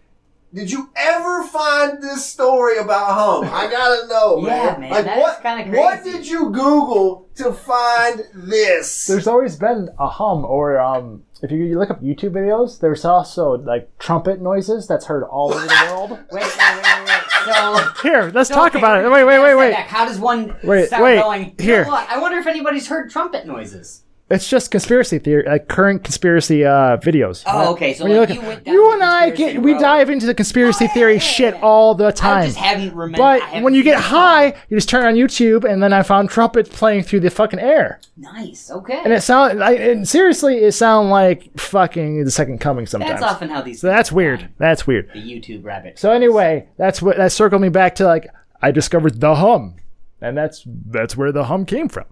did 0.55 0.71
you 0.71 0.91
ever 0.97 1.45
find 1.45 2.03
this 2.03 2.25
story 2.25 2.79
about 2.79 3.13
hum? 3.13 3.45
I 3.53 3.71
gotta 3.71 4.07
know, 4.09 4.39
Yeah, 4.47 4.71
man. 4.73 4.81
man, 4.81 4.91
Like 4.91 5.05
that's 5.05 5.21
what? 5.21 5.43
kinda 5.43 5.79
What 5.79 6.05
did 6.05 6.27
you 6.27 6.51
Google 6.51 7.29
to 7.37 7.53
find 7.53 8.23
this? 8.35 9.07
There's 9.07 9.27
always 9.27 9.57
been 9.57 9.91
a 9.99 10.09
hum, 10.09 10.45
or 10.45 10.81
um, 10.81 11.25
if 11.43 11.51
you, 11.51 11.59
you 11.59 11.79
look 11.79 11.91
up 11.91 12.01
YouTube 12.03 12.31
videos, 12.33 12.81
there's 12.81 13.05
also 13.05 13.59
like 13.59 13.91
trumpet 13.99 14.41
noises 14.41 14.87
that's 14.87 15.05
heard 15.07 15.25
all 15.25 15.53
over 15.53 15.67
the 15.67 15.87
world. 15.91 16.11
Wait, 16.11 16.19
wait, 16.33 16.43
wait, 16.43 16.83
wait, 16.83 17.07
wait. 17.07 17.23
So, 17.45 17.89
Here, 18.03 18.31
let's 18.35 18.49
so, 18.49 18.55
talk 18.55 18.73
okay, 18.75 18.79
about 18.79 19.05
it. 19.05 19.09
Wait, 19.11 19.25
wait, 19.25 19.39
wait, 19.39 19.55
wait. 19.55 19.75
How 19.75 20.05
does 20.07 20.19
one 20.19 20.57
Wait, 20.65 20.87
start 20.87 21.03
wait, 21.03 21.21
going? 21.21 21.55
You 21.59 21.65
here. 21.65 21.85
know 21.85 21.91
what? 21.91 22.09
I 22.11 22.19
wonder 22.19 22.39
if 22.39 22.47
anybody's 22.47 22.89
heard 22.89 23.11
trumpet 23.11 23.47
noises. 23.47 24.03
It's 24.31 24.47
just 24.47 24.71
conspiracy 24.71 25.19
theory, 25.19 25.45
like 25.47 25.69
current 25.69 26.05
conspiracy 26.05 26.63
uh, 26.63 26.99
videos. 26.99 27.43
Oh, 27.47 27.73
okay, 27.73 27.95
so, 27.95 28.07
you 28.07 28.21
like, 28.21 28.29
you 28.29 28.43
down 28.43 28.61
you 28.67 28.93
and 28.93 29.03
I 29.03 29.31
get 29.31 29.63
we 29.63 29.73
dive 29.79 30.11
into 30.11 30.27
the 30.27 30.35
conspiracy 30.35 30.85
Oh, 30.85 30.89
theory 30.93 31.15
yeah, 31.15 31.19
shit 31.21 31.55
yeah. 31.55 31.61
all 31.63 31.95
the 31.95 32.13
time. 32.13 32.43
I 32.43 32.47
just 32.47 32.59
haven't 32.59 32.95
remembered. 32.95 33.17
But 33.17 33.41
haven't 33.41 33.63
when 33.63 33.73
you 33.73 33.83
get 33.83 33.99
high, 33.99 34.49
you 34.69 34.77
just 34.77 34.91
turn 34.91 35.07
on 35.07 35.15
YouTube, 35.15 35.65
and 35.65 35.83
then 35.83 35.95
I 35.95 36.03
found 36.03 36.29
trumpets 36.29 36.69
playing 36.69 37.05
through 37.05 37.21
the 37.21 37.31
fucking 37.31 37.59
air, 37.59 38.01
nice. 38.19 38.71
Okay, 38.71 39.01
and 39.03 39.15
it 39.15 39.23
sound. 39.23 39.65
I, 39.65 39.73
and 39.73 40.07
seriously, 40.07 40.59
it 40.59 40.73
sound 40.73 41.09
like 41.09 41.51
fucking 41.59 42.25
the 42.25 42.31
second 42.31 42.59
coming 42.59 42.85
sometimes. 42.87 43.21
that's 43.21 43.33
often 43.33 43.49
how 43.49 43.63
these. 43.63 43.81
So 43.81 43.87
that's 43.87 44.13
weird. 44.13 44.51
That's 44.59 44.87
weird. 44.87 45.09
The 45.15 45.21
YouTube 45.23 45.65
rabbit. 45.65 45.99
So 45.99 46.13
anyway, 46.13 46.69
that's 46.77 47.01
what 47.01 47.17
that 47.17 47.33
circled 47.33 47.63
me 47.63 47.71
back 47.71 47.95
to 47.95 48.05
like 48.05 48.27
I 48.61 48.73
discovered 48.73 49.23
the 49.23 49.37
hum, 49.37 49.77
and 50.21 50.37
that's 50.37 50.65
that's 50.67 51.17
where 51.17 51.33
the 51.33 51.45
hum 51.45 51.65
came 51.65 51.89
from. 51.89 52.05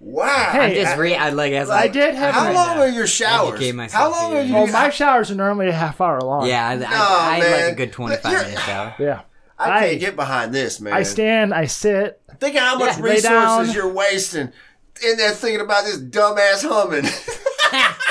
Wow. 0.00 0.48
Hey, 0.52 0.58
I'm 0.60 0.74
just 0.74 0.96
re. 0.96 1.14
I 1.14 1.30
like. 1.30 1.52
As 1.52 1.70
I 1.70 1.88
did 1.88 2.14
have 2.14 2.34
How 2.34 2.48
an- 2.48 2.54
long 2.54 2.78
are 2.78 2.88
your 2.88 3.06
showers? 3.06 3.60
Educate 3.60 3.90
How 3.92 4.10
long 4.10 4.34
are 4.36 4.42
you? 4.42 4.56
Oh, 4.56 4.66
my 4.66 4.90
showers 4.90 5.30
are 5.30 5.34
normally 5.34 5.68
a 5.68 5.72
half 5.72 6.00
hour 6.00 6.20
long. 6.20 6.46
Yeah, 6.48 6.66
I, 6.68 6.72
I, 6.72 6.76
No, 6.76 6.86
I, 6.90 7.38
like 7.38 7.50
man. 7.50 7.72
a 7.72 7.74
good 7.76 7.92
25 7.92 8.32
You're- 8.32 8.44
minute 8.44 8.60
shower. 8.60 8.94
yeah. 8.98 9.20
I 9.58 9.64
can't 9.66 9.84
I- 9.84 9.94
get 9.96 10.16
behind 10.16 10.54
this, 10.54 10.80
man. 10.80 10.94
I 10.94 11.02
stand, 11.02 11.52
I 11.54 11.66
sit. 11.66 12.20
Think 12.38 12.56
of 12.56 12.62
how 12.62 12.78
much 12.78 12.96
Yeah, 12.96 13.02
resources 13.04 13.74
you're 13.74 13.92
wasting 13.92 14.50
in 15.06 15.16
there 15.18 15.32
thinking 15.32 15.60
about 15.60 15.84
this 15.84 15.98
dumbass 15.98 16.66
humming. 16.66 17.04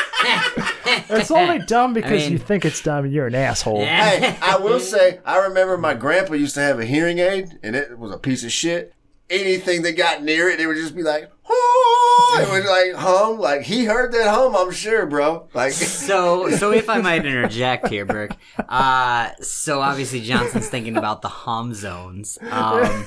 It's 1.11 1.31
only 1.31 1.59
dumb 1.59 1.93
because 1.93 2.23
mean- 2.23 2.31
you 2.33 2.37
think 2.37 2.65
it's 2.65 2.81
dumb. 2.81 3.05
and 3.05 3.13
You're 3.13 3.27
an 3.27 3.35
asshole. 3.35 3.83
hey, 3.85 4.35
I 4.41 4.57
will 4.57 4.79
say, 4.79 5.19
I 5.25 5.37
remember 5.37 5.77
my 5.77 5.93
grandpa 5.93 6.33
used 6.33 6.55
to 6.55 6.61
have 6.61 6.79
a 6.79 6.85
hearing 6.85 7.19
aid, 7.19 7.57
and 7.63 7.75
it 7.75 7.97
was 7.97 8.11
a 8.11 8.17
piece 8.17 8.43
of 8.43 8.51
shit. 8.51 8.93
Anything 9.29 9.83
that 9.83 9.93
got 9.95 10.23
near 10.23 10.49
it, 10.49 10.59
it 10.59 10.65
would 10.67 10.75
just 10.77 10.95
be 10.95 11.03
like, 11.03 11.29
oh, 11.38 11.38
it 11.51 12.49
was 12.51 12.65
like 12.65 12.93
hum. 12.93 13.39
Like 13.39 13.61
he 13.61 13.85
heard 13.85 14.11
that 14.13 14.29
hum, 14.33 14.55
I'm 14.55 14.71
sure, 14.71 15.05
bro. 15.05 15.47
Like, 15.53 15.73
So, 15.73 16.49
so 16.51 16.71
if 16.71 16.89
I 16.89 16.99
might 16.99 17.25
interject 17.25 17.87
here, 17.87 18.05
Burke. 18.05 18.35
Uh, 18.67 19.31
so 19.41 19.81
obviously 19.81 20.21
Johnson's 20.21 20.67
thinking 20.69 20.97
about 20.97 21.21
the 21.21 21.29
hum 21.29 21.73
zones. 21.73 22.37
Um, 22.49 23.05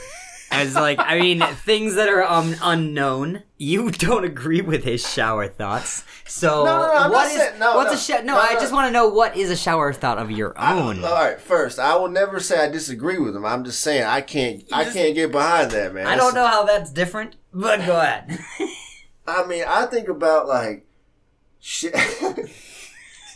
as 0.52 0.74
like, 0.74 0.98
I 1.00 1.18
mean, 1.18 1.40
things 1.40 1.94
that 1.96 2.08
are 2.08 2.22
um 2.24 2.54
unknown. 2.62 3.42
You 3.58 3.90
don't 3.90 4.24
agree 4.24 4.60
with 4.60 4.84
his 4.84 5.08
shower 5.08 5.46
thoughts. 5.48 6.04
So, 6.26 6.64
No, 6.64 6.76
no, 6.80 6.86
no, 6.86 6.92
I'm 6.94 7.10
what 7.12 7.22
not 7.24 7.26
is 7.32 7.36
saying- 7.38 7.58
no, 7.58 7.76
what's 7.76 7.90
no. 7.90 7.96
a 7.96 8.00
shower? 8.18 8.24
No, 8.24 8.34
No, 8.34 8.40
I 8.40 8.54
no. 8.54 8.60
just 8.60 8.72
want 8.72 8.88
to 8.88 8.92
know 8.92 9.08
what 9.08 9.36
is 9.36 9.50
a 9.50 9.56
shower 9.56 9.92
thought 9.92 10.18
of 10.18 10.30
your 10.30 10.58
own. 10.58 11.04
all 11.04 11.12
right, 11.14 11.40
first, 11.40 11.78
I 11.78 11.94
will 11.96 12.08
never 12.08 12.40
say 12.40 12.64
I 12.64 12.68
disagree 12.68 13.18
with 13.18 13.36
him. 13.36 13.44
I'm 13.44 13.64
just 13.64 13.80
saying 13.80 14.04
I 14.04 14.20
can't, 14.20 14.64
I 14.72 14.84
can't 14.84 15.14
get 15.14 15.30
behind 15.32 15.70
that, 15.72 15.94
man. 15.94 16.06
I 16.06 16.16
don't 16.16 16.34
know 16.34 16.46
how 16.46 16.64
that's 16.64 16.90
different, 16.90 17.36
but 17.52 17.84
go 17.86 17.96
ahead. 18.00 18.38
I 19.26 19.44
mean, 19.46 19.64
I 19.66 19.86
think 19.86 20.08
about 20.08 20.48
like 20.48 20.86
shit. 21.60 21.94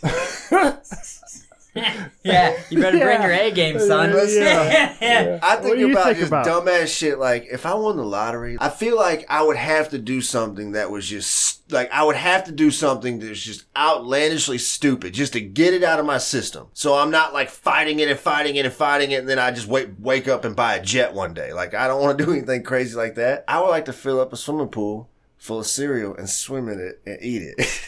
yeah, 2.25 2.57
you 2.71 2.81
better 2.81 2.99
bring 2.99 3.23
your 3.23 3.33
A 3.33 3.51
game, 3.51 3.79
son. 3.79 4.11
Yeah. 4.11 5.39
I 5.43 5.57
think 5.57 5.77
do 5.77 5.81
you 5.81 5.93
about 5.93 6.07
think 6.07 6.19
just 6.19 6.29
about? 6.29 6.47
dumbass 6.47 6.97
shit. 6.97 7.19
Like, 7.19 7.47
if 7.51 7.67
I 7.67 7.75
won 7.75 7.97
the 7.97 8.05
lottery, 8.05 8.57
I 8.61 8.69
feel 8.71 8.97
like 8.97 9.27
I 9.29 9.43
would 9.43 9.57
have 9.57 9.91
to 9.91 9.99
do 9.99 10.21
something 10.21 10.73
that 10.73 10.91
was 10.91 11.07
just 11.09 11.71
like 11.73 11.91
I 11.93 12.05
would 12.05 12.17
have 12.17 12.45
to 12.45 12.53
do 12.53 12.71
something 12.71 13.19
that's 13.19 13.41
just 13.41 13.65
outlandishly 13.77 14.59
stupid 14.59 15.15
just 15.15 15.33
to 15.35 15.41
get 15.41 15.75
it 15.75 15.83
out 15.83 15.99
of 15.99 16.07
my 16.07 16.19
system. 16.19 16.69
So 16.75 16.95
I'm 16.95 17.11
not 17.11 17.33
like 17.35 17.51
fighting 17.51 18.01
it 18.01 18.09
and 18.09 18.19
fighting 18.19 18.57
it 18.57 18.65
and 18.65 18.75
fighting 18.75 19.11
it, 19.11 19.21
and 19.21 19.29
then 19.29 19.39
I 19.39 19.51
just 19.51 19.67
wake 19.67 19.91
wake 19.99 20.29
up 20.29 20.45
and 20.45 20.57
buy 20.57 20.77
a 20.77 20.83
jet 20.83 21.15
one 21.15 21.35
day. 21.35 21.53
Like, 21.53 21.75
I 21.75 21.87
don't 21.89 22.01
want 22.03 22.19
to 22.19 22.25
do 22.25 22.33
anything 22.33 22.63
crazy 22.63 22.97
like 22.97 23.17
that. 23.17 23.45
I 23.49 23.61
would 23.61 23.71
like 23.71 23.85
to 23.87 23.93
fill 23.93 24.21
up 24.21 24.33
a 24.33 24.37
swimming 24.37 24.69
pool 24.69 25.09
full 25.39 25.61
of 25.61 25.67
cereal 25.67 26.15
and 26.17 26.29
swim 26.29 26.69
in 26.69 26.81
it 26.81 27.01
and 27.07 27.19
eat 27.23 27.43
it. 27.43 27.83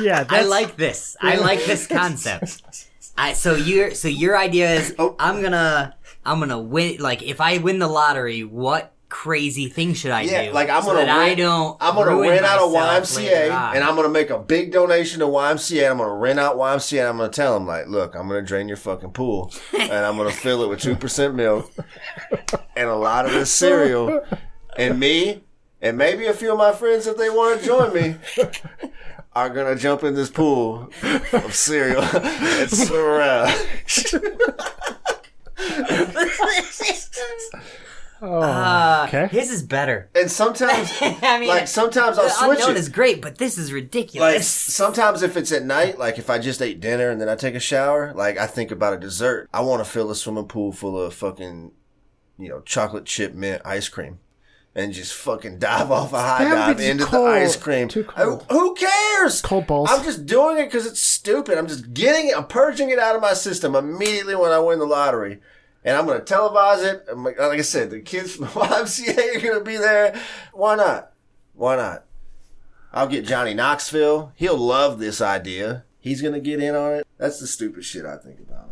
Yeah, 0.00 0.24
I 0.28 0.42
like 0.44 0.76
this. 0.76 1.16
I 1.20 1.36
like 1.36 1.64
this 1.64 1.86
concept. 1.86 2.62
I 3.16 3.32
so 3.32 3.54
your 3.54 3.94
so 3.94 4.08
your 4.08 4.36
idea 4.36 4.74
is 4.74 4.94
Oh. 4.98 5.14
I'm 5.18 5.40
gonna 5.42 5.94
I'm 6.24 6.40
gonna 6.40 6.58
win 6.60 6.98
like 7.00 7.22
if 7.22 7.40
I 7.40 7.58
win 7.58 7.78
the 7.78 7.86
lottery, 7.88 8.42
what 8.42 8.92
crazy 9.08 9.68
thing 9.68 9.94
should 9.94 10.10
I 10.10 10.22
Yeah, 10.22 10.46
do? 10.46 10.52
like 10.52 10.68
I'm 10.68 10.82
so 10.82 10.88
gonna 10.92 11.06
that 11.06 11.16
I 11.16 11.34
don't. 11.36 11.76
I'm 11.80 11.94
gonna 11.94 12.10
ruin 12.10 12.30
rent 12.30 12.44
out 12.44 12.58
a 12.58 12.62
YMCA 12.62 13.50
and 13.76 13.84
I'm 13.84 13.94
gonna 13.94 14.08
make 14.08 14.30
a 14.30 14.38
big 14.40 14.72
donation 14.72 15.20
to 15.20 15.26
YMCA. 15.26 15.88
I'm 15.88 15.98
gonna 15.98 16.12
rent 16.14 16.40
out 16.40 16.56
YMCA 16.56 16.98
and 17.00 17.08
I'm 17.08 17.16
gonna 17.18 17.28
tell 17.28 17.54
them 17.54 17.66
like, 17.68 17.86
look, 17.86 18.16
I'm 18.16 18.26
gonna 18.26 18.42
drain 18.42 18.66
your 18.66 18.76
fucking 18.78 19.12
pool 19.12 19.52
and 19.78 19.92
I'm 19.92 20.16
gonna 20.16 20.32
fill 20.32 20.64
it 20.64 20.68
with 20.68 20.80
two 20.80 20.96
percent 20.96 21.36
milk 21.36 21.70
and 22.76 22.88
a 22.88 22.96
lot 22.96 23.26
of 23.26 23.32
this 23.32 23.52
cereal 23.52 24.24
and 24.76 24.98
me 24.98 25.44
and 25.80 25.96
maybe 25.96 26.26
a 26.26 26.32
few 26.34 26.50
of 26.50 26.58
my 26.58 26.72
friends 26.72 27.06
if 27.06 27.16
they 27.16 27.30
want 27.30 27.60
to 27.60 27.64
join 27.66 27.94
me 27.94 28.16
are 29.34 29.50
gonna 29.50 29.76
jump 29.76 30.02
in 30.04 30.14
this 30.14 30.30
pool 30.30 30.90
of 31.32 31.54
cereal 31.54 32.02
and 32.02 32.70
swim 32.70 33.00
around. 33.00 33.54
Oh, 38.26 38.40
Uh, 38.40 39.04
okay. 39.08 39.26
His 39.26 39.50
is 39.50 39.62
better. 39.62 40.08
And 40.14 40.30
sometimes, 40.30 40.90
I 41.00 41.38
mean, 41.38 41.48
like 41.48 41.68
sometimes 41.68 42.16
I'll 42.16 42.24
the 42.24 42.30
switch 42.30 42.58
unknown 42.60 42.76
it. 42.76 42.78
is 42.78 42.88
great, 42.88 43.20
but 43.20 43.36
this 43.36 43.58
is 43.58 43.70
ridiculous. 43.72 44.34
like 44.34 44.42
sometimes 44.42 45.22
if 45.22 45.36
it's 45.36 45.52
at 45.52 45.64
night 45.64 45.98
like 45.98 46.18
if 46.18 46.30
i 46.30 46.38
just 46.38 46.62
ate 46.62 46.80
dinner 46.80 47.10
and 47.10 47.20
then 47.20 47.28
i 47.28 47.34
take 47.34 47.54
a 47.54 47.60
shower 47.60 48.12
like 48.14 48.38
i 48.38 48.46
think 48.46 48.70
about 48.70 48.94
a 48.94 48.98
dessert 48.98 49.48
i 49.52 49.60
want 49.60 49.84
to 49.84 49.90
fill 49.90 50.10
a 50.10 50.14
swimming 50.14 50.46
pool 50.46 50.72
full 50.72 50.98
of 51.00 51.12
fucking 51.12 51.70
you 52.38 52.48
know 52.48 52.60
chocolate 52.60 53.04
chip 53.04 53.34
mint 53.34 53.60
ice 53.64 53.88
cream 53.88 54.18
and 54.74 54.92
just 54.92 55.12
fucking 55.14 55.58
dive 55.58 55.90
off 55.90 56.12
a 56.12 56.18
high 56.20 56.44
dive 56.44 56.80
into 56.80 57.04
cold. 57.04 57.26
the 57.28 57.30
ice 57.32 57.56
cream 57.56 57.88
Too 57.88 58.02
Who- 58.02 58.38
cold. 58.38 58.46
who 58.50 58.74
cares 58.74 59.40
Cold 59.42 59.66
balls. 59.66 59.88
i'm 59.92 60.02
just 60.02 60.26
doing 60.26 60.58
it 60.58 60.64
because 60.64 60.84
it's 60.86 61.00
stupid 61.00 61.56
i'm 61.58 61.68
just 61.68 61.94
getting 61.94 62.28
it 62.30 62.36
i'm 62.36 62.46
purging 62.46 62.90
it 62.90 62.98
out 62.98 63.14
of 63.16 63.22
my 63.22 63.34
system 63.34 63.74
immediately 63.76 64.34
when 64.34 64.50
i 64.52 64.58
win 64.58 64.78
the 64.80 64.86
lottery 64.86 65.40
and 65.86 65.98
I'm 65.98 66.06
going 66.06 66.18
to 66.18 66.24
televise 66.24 66.82
it. 66.82 67.04
I'm 67.10 67.22
Like, 67.24 67.38
like 67.38 67.58
I 67.58 67.60
said, 67.60 67.90
the 67.90 68.00
kids 68.00 68.36
from 68.36 68.44
the 68.46 68.50
YMCA 68.52 69.36
are 69.36 69.40
going 69.40 69.58
to 69.58 69.64
be 69.66 69.76
there. 69.76 70.18
Why 70.54 70.76
not? 70.76 71.12
Why 71.52 71.76
not? 71.76 72.04
I'll 72.90 73.06
get 73.06 73.26
Johnny 73.26 73.52
Knoxville. 73.52 74.32
He'll 74.34 74.56
love 74.56 74.98
this 74.98 75.20
idea. 75.20 75.84
He's 76.00 76.22
gonna 76.22 76.40
get 76.40 76.62
in 76.62 76.74
on 76.74 76.94
it. 76.94 77.06
That's 77.18 77.38
the 77.38 77.46
stupid 77.46 77.84
shit 77.84 78.06
I 78.06 78.16
think 78.16 78.40
about. 78.40 78.70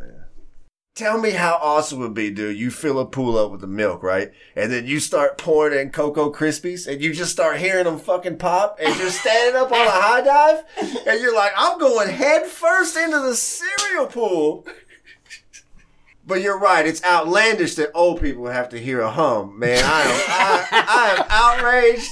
Tell 0.94 1.18
me 1.18 1.30
how 1.30 1.58
awesome 1.62 2.00
it 2.00 2.02
would 2.02 2.14
be, 2.14 2.30
dude. 2.30 2.58
You 2.58 2.70
fill 2.70 2.98
a 2.98 3.06
pool 3.06 3.38
up 3.38 3.50
with 3.50 3.62
the 3.62 3.66
milk, 3.66 4.02
right? 4.02 4.30
And 4.54 4.70
then 4.70 4.86
you 4.86 5.00
start 5.00 5.38
pouring 5.38 5.78
in 5.78 5.90
Cocoa 5.90 6.30
Krispies 6.30 6.86
and 6.86 7.00
you 7.00 7.14
just 7.14 7.32
start 7.32 7.56
hearing 7.56 7.84
them 7.84 7.98
fucking 7.98 8.36
pop 8.36 8.76
and 8.78 8.94
you're 8.98 9.08
standing 9.08 9.58
up 9.58 9.72
on 9.72 9.86
a 9.86 9.90
high 9.90 10.20
dive 10.20 10.64
and 11.06 11.18
you're 11.18 11.34
like, 11.34 11.52
I'm 11.56 11.78
going 11.78 12.10
head 12.10 12.44
first 12.44 12.94
into 12.98 13.20
the 13.20 13.34
cereal 13.34 14.06
pool. 14.06 14.66
But 16.24 16.40
you're 16.40 16.58
right. 16.58 16.86
It's 16.86 17.02
outlandish 17.04 17.74
that 17.74 17.90
old 17.94 18.20
people 18.20 18.46
have 18.46 18.68
to 18.68 18.78
hear 18.78 19.00
a 19.00 19.10
hum. 19.10 19.58
Man, 19.58 19.82
I 19.84 20.02
am, 20.02 20.20
I, 20.28 20.84
I 20.88 21.10
am 21.16 21.26
outraged. 21.28 22.10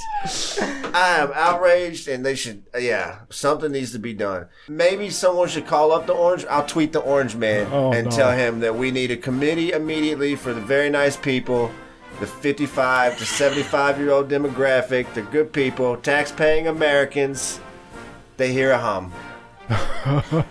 I 0.95 1.19
am 1.21 1.31
outraged, 1.33 2.09
and 2.09 2.27
they 2.27 2.35
should. 2.35 2.65
Yeah, 2.77 3.21
something 3.31 3.71
needs 3.71 3.93
to 3.93 4.01
be 4.01 4.13
done. 4.13 4.47
Maybe 4.69 5.11
someone 5.11 5.47
should 5.49 5.67
call 5.69 5.93
up 5.93 6.07
the 6.09 6.13
orange. 6.13 6.45
I'll 6.47 6.67
tweet 6.67 6.93
the 6.93 6.99
orange 7.01 7.37
man 7.37 7.69
Oh, 7.71 7.93
and 7.93 8.07
no. 8.07 8.11
tell 8.11 8.33
him 8.33 8.59
that 8.61 8.75
we 8.75 8.91
need 8.91 9.13
a 9.13 9.17
committee 9.17 9.71
immediately 9.71 10.35
for 10.35 10.53
the 10.53 10.61
very 10.61 10.91
nice 10.91 11.17
people, 11.17 11.71
the 12.19 12.27
55 12.27 13.17
to 13.19 13.25
75 13.25 13.99
year 14.01 14.11
old 14.11 14.29
demographic, 14.29 15.15
the 15.15 15.23
good 15.23 15.53
people, 15.53 15.97
tax-paying 15.97 16.67
Americans. 16.67 17.61
They 18.39 18.53
hear 18.53 18.73
a 18.73 18.79
hum. 18.79 19.13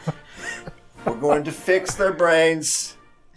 We're 1.05 1.15
going 1.15 1.43
to 1.43 1.51
fix 1.51 1.95
their 1.95 2.13
brains. 2.13 2.95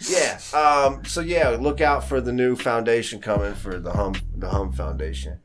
Yeah. 0.09 0.39
Um, 0.53 1.05
so 1.05 1.21
yeah, 1.21 1.51
look 1.51 1.81
out 1.81 2.09
for 2.09 2.21
the 2.21 2.33
new 2.33 2.57
foundation 2.57 3.21
coming 3.21 3.55
for 3.55 3.79
the 3.79 3.93
Hum 3.93 4.15
the 4.37 4.49
Hum 4.49 4.73
Foundation. 4.73 5.39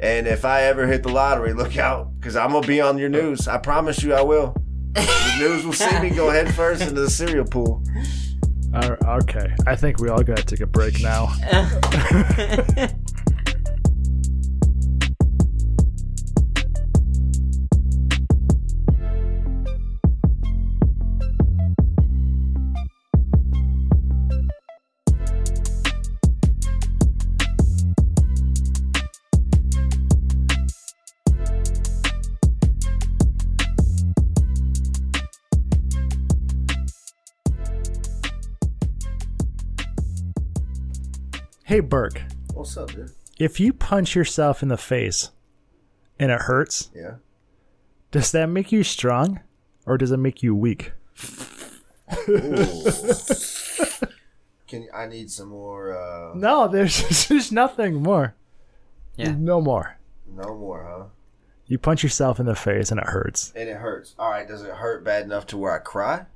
And 0.00 0.26
if 0.26 0.44
I 0.44 0.62
ever 0.62 0.86
hit 0.86 1.02
the 1.02 1.08
lottery, 1.08 1.54
look 1.54 1.78
out 1.78 2.18
because 2.18 2.36
I'm 2.36 2.52
gonna 2.52 2.66
be 2.66 2.80
on 2.80 2.98
your 2.98 3.08
news. 3.08 3.48
I 3.48 3.58
promise 3.58 4.02
you, 4.02 4.14
I 4.14 4.22
will. 4.22 4.54
The 4.94 5.36
news 5.38 5.64
will 5.64 5.72
see 5.72 6.00
me 6.00 6.10
go 6.10 6.30
head 6.36 6.54
first 6.54 6.82
into 6.82 7.00
the 7.00 7.10
cereal 7.10 7.44
pool. 7.46 7.82
Uh, 8.74 8.96
okay. 9.22 9.54
I 9.66 9.76
think 9.76 10.00
we 10.00 10.08
all 10.08 10.22
gotta 10.22 10.44
take 10.44 10.60
a 10.60 10.66
break 10.66 11.00
now. 11.00 11.32
Hey, 41.66 41.80
Burke. 41.80 42.22
What's 42.54 42.76
up, 42.76 42.92
dude? 42.92 43.10
If 43.40 43.58
you 43.58 43.72
punch 43.72 44.14
yourself 44.14 44.62
in 44.62 44.68
the 44.68 44.76
face 44.76 45.30
and 46.16 46.30
it 46.30 46.42
hurts, 46.42 46.90
Yeah. 46.94 47.16
does 48.12 48.30
that 48.32 48.46
make 48.46 48.70
you 48.70 48.84
strong 48.84 49.40
or 49.84 49.98
does 49.98 50.12
it 50.12 50.18
make 50.18 50.42
you 50.44 50.54
weak? 50.54 50.92
Can 54.68 54.88
I 54.94 55.06
need 55.06 55.28
some 55.30 55.48
more? 55.48 55.96
uh 55.96 56.34
No, 56.36 56.68
there's 56.68 57.26
there's 57.28 57.50
nothing 57.50 58.02
more. 58.02 58.34
Yeah. 59.16 59.34
No 59.36 59.60
more. 59.60 59.98
No 60.28 60.56
more, 60.56 60.84
huh? 60.88 61.06
You 61.66 61.78
punch 61.78 62.02
yourself 62.04 62.38
in 62.38 62.46
the 62.46 62.54
face 62.54 62.92
and 62.92 63.00
it 63.00 63.08
hurts. 63.08 63.52
And 63.56 63.68
it 63.68 63.78
hurts. 63.78 64.14
All 64.20 64.30
right. 64.30 64.46
Does 64.46 64.62
it 64.62 64.70
hurt 64.70 65.02
bad 65.02 65.24
enough 65.24 65.48
to 65.48 65.56
where 65.56 65.72
I 65.72 65.78
cry? 65.78 66.26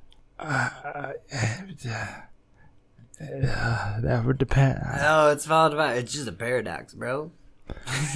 That 4.01 4.23
would 4.25 4.37
depend. 4.37 4.79
oh, 4.99 5.29
it's 5.31 5.45
followed 5.45 5.75
by. 5.77 5.93
It's 5.95 6.13
just 6.13 6.27
a 6.27 6.31
paradox, 6.31 6.93
bro. 6.93 7.31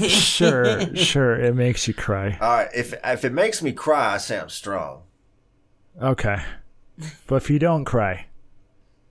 sure, 0.07 0.95
sure. 0.95 1.35
It 1.39 1.55
makes 1.55 1.87
you 1.87 1.93
cry. 1.93 2.37
All 2.41 2.49
right. 2.49 2.69
If 2.73 2.93
if 3.03 3.23
it 3.25 3.31
makes 3.33 3.61
me 3.61 3.71
cry, 3.71 4.15
I 4.15 4.17
say 4.17 4.39
I'm 4.39 4.49
strong. 4.49 5.03
Okay. 6.01 6.37
But 7.27 7.35
if 7.37 7.49
you 7.49 7.59
don't 7.59 7.85
cry, 7.85 8.25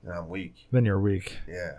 And 0.02 0.12
I'm 0.12 0.28
weak. 0.28 0.66
then 0.72 0.84
you're 0.84 1.00
weak. 1.00 1.38
Yeah. 1.48 1.78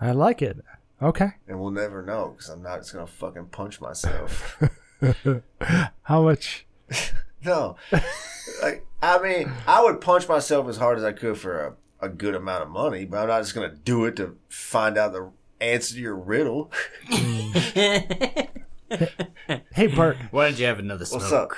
I 0.00 0.12
like 0.12 0.42
it. 0.42 0.58
Okay. 1.00 1.28
And 1.46 1.60
we'll 1.60 1.70
never 1.70 2.02
know 2.02 2.34
because 2.36 2.48
I'm 2.50 2.62
not 2.62 2.78
just 2.78 2.92
gonna 2.92 3.06
fucking 3.06 3.46
punch 3.46 3.80
myself. 3.80 4.62
How 6.02 6.22
much? 6.22 6.66
no, 7.44 7.76
like 8.62 8.86
I 9.02 9.18
mean, 9.22 9.52
I 9.66 9.82
would 9.82 10.00
punch 10.00 10.28
myself 10.28 10.68
as 10.68 10.76
hard 10.78 10.98
as 10.98 11.04
I 11.04 11.12
could 11.12 11.36
for 11.38 11.60
a, 11.60 11.72
a 12.00 12.08
good 12.08 12.34
amount 12.34 12.62
of 12.62 12.68
money, 12.70 13.04
but 13.04 13.18
I'm 13.18 13.28
not 13.28 13.40
just 13.42 13.54
gonna 13.54 13.74
do 13.74 14.04
it 14.04 14.16
to 14.16 14.36
find 14.48 14.98
out 14.98 15.12
the 15.12 15.30
answer 15.60 15.94
to 15.94 16.00
your 16.00 16.16
riddle. 16.16 16.70
Hey, 19.72 19.88
Bart. 19.88 20.16
Why 20.30 20.48
don't 20.48 20.58
you 20.58 20.66
have 20.66 20.78
another 20.78 21.04
smoke? 21.04 21.20
What's 21.22 21.32
up? 21.32 21.50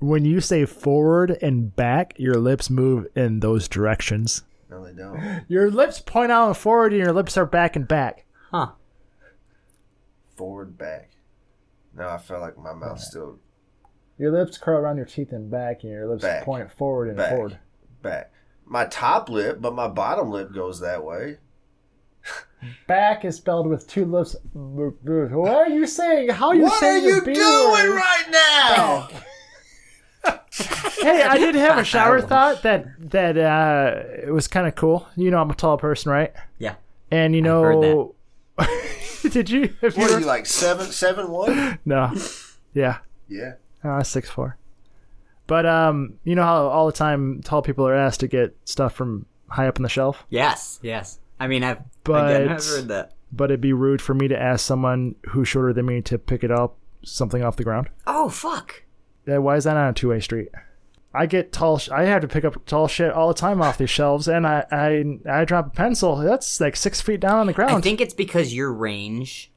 When 0.00 0.24
you 0.24 0.40
say 0.40 0.64
forward 0.66 1.38
and 1.42 1.74
back, 1.74 2.14
your 2.18 2.34
lips 2.34 2.68
move 2.70 3.06
in 3.14 3.40
those 3.40 3.68
directions. 3.68 4.42
No, 4.68 4.84
they 4.84 4.92
don't. 4.92 5.44
Your 5.48 5.70
lips 5.70 6.00
point 6.00 6.30
out 6.32 6.48
and 6.48 6.56
forward, 6.56 6.92
and 6.92 7.02
your 7.02 7.12
lips 7.12 7.36
are 7.36 7.44
back 7.46 7.74
and 7.76 7.86
back. 7.88 8.24
Huh. 8.50 8.70
Forward, 10.36 10.78
back. 10.78 11.10
No, 11.96 12.08
I 12.08 12.18
felt 12.18 12.40
like 12.40 12.56
my 12.56 12.72
mouth 12.72 13.00
still 13.00 13.38
Your 14.16 14.30
lips 14.32 14.58
curl 14.58 14.78
around 14.78 14.96
your 14.96 15.06
teeth 15.06 15.32
and 15.32 15.50
back, 15.50 15.82
and 15.82 15.92
your 15.92 16.06
lips 16.08 16.22
Back. 16.22 16.44
point 16.44 16.70
forward 16.72 17.08
and 17.08 17.16
back, 17.16 17.30
forward. 17.30 17.58
back. 18.02 18.32
My 18.72 18.84
top 18.86 19.28
lip, 19.28 19.60
but 19.60 19.74
my 19.74 19.88
bottom 19.88 20.30
lip 20.30 20.54
goes 20.54 20.78
that 20.80 21.04
way. 21.04 21.38
Back 22.86 23.24
is 23.24 23.36
spelled 23.36 23.66
with 23.66 23.88
two 23.88 24.04
lips. 24.04 24.36
What 24.52 25.48
are 25.56 25.68
you 25.68 25.86
saying? 25.88 26.28
How 26.28 26.48
are 26.48 26.54
you 26.54 26.62
What 26.62 26.74
are 26.74 26.78
saying 26.78 27.04
you 27.04 27.20
the 27.20 27.26
B 27.26 27.34
doing 27.34 27.70
word? 27.72 27.96
right 27.96 28.26
now? 28.30 29.08
Hey, 31.00 31.22
I 31.22 31.38
did 31.38 31.54
have 31.54 31.78
a 31.78 31.84
shower 31.84 32.20
thought 32.20 32.62
that 32.62 32.84
that 33.10 33.38
uh, 33.38 34.02
it 34.26 34.30
was 34.30 34.46
kind 34.48 34.66
of 34.68 34.74
cool. 34.74 35.08
You 35.16 35.30
know, 35.30 35.38
I'm 35.38 35.48
a 35.48 35.54
tall 35.54 35.78
person, 35.78 36.12
right? 36.12 36.34
Yeah. 36.58 36.74
And 37.10 37.34
you 37.34 37.42
heard 37.42 37.80
know, 37.80 38.14
did 39.30 39.48
you? 39.48 39.74
If 39.80 39.96
What 39.96 40.10
you 40.10 40.16
are 40.16 40.20
you 40.20 40.26
like 40.26 40.44
seven, 40.44 40.86
seven, 40.92 41.30
one? 41.30 41.78
no, 41.86 42.12
yeah, 42.74 42.98
Yeah. 43.28 43.54
uh, 43.82 44.02
six 44.02 44.28
four. 44.28 44.58
But 45.50 45.66
um, 45.66 46.14
you 46.22 46.36
know 46.36 46.44
how 46.44 46.68
all 46.68 46.86
the 46.86 46.92
time 46.92 47.40
tall 47.42 47.60
people 47.60 47.84
are 47.88 47.94
asked 47.94 48.20
to 48.20 48.28
get 48.28 48.56
stuff 48.64 48.94
from 48.94 49.26
high 49.48 49.66
up 49.66 49.78
on 49.80 49.82
the 49.82 49.88
shelf. 49.88 50.24
Yes. 50.30 50.78
Yes. 50.80 51.18
I 51.40 51.48
mean, 51.48 51.64
I've 51.64 51.80
But- 52.04 52.36
again, 52.36 52.48
I've 52.52 52.64
heard 52.64 52.86
that. 52.88 53.14
But 53.32 53.50
it'd 53.50 53.60
be 53.60 53.72
rude 53.72 54.00
for 54.00 54.14
me 54.14 54.28
to 54.28 54.40
ask 54.40 54.64
someone 54.64 55.16
who's 55.30 55.48
shorter 55.48 55.72
than 55.72 55.86
me 55.86 56.02
to 56.02 56.18
pick 56.18 56.44
it 56.44 56.52
up 56.52 56.76
something 57.02 57.42
off 57.42 57.56
the 57.56 57.64
ground. 57.64 57.88
Oh 58.06 58.28
fuck. 58.28 58.84
Yeah, 59.26 59.38
why 59.38 59.56
is 59.56 59.64
that 59.64 59.76
on 59.76 59.88
a 59.88 59.92
two 59.92 60.10
way 60.10 60.20
street? 60.20 60.50
I 61.12 61.26
get 61.26 61.52
tall. 61.52 61.78
Sh- 61.78 61.88
I 61.90 62.04
have 62.04 62.22
to 62.22 62.28
pick 62.28 62.44
up 62.44 62.64
tall 62.66 62.86
shit 62.86 63.10
all 63.10 63.26
the 63.26 63.34
time 63.34 63.60
off 63.60 63.76
these 63.78 63.90
shelves, 63.90 64.28
and 64.28 64.46
I 64.46 64.64
I 64.70 65.18
I 65.28 65.44
drop 65.44 65.66
a 65.66 65.70
pencil. 65.70 66.16
That's 66.16 66.60
like 66.60 66.76
six 66.76 67.00
feet 67.00 67.18
down 67.20 67.38
on 67.38 67.46
the 67.48 67.52
ground. 67.52 67.72
I 67.72 67.80
think 67.80 68.00
it's 68.00 68.14
because 68.14 68.54
your 68.54 68.72
range 68.72 69.49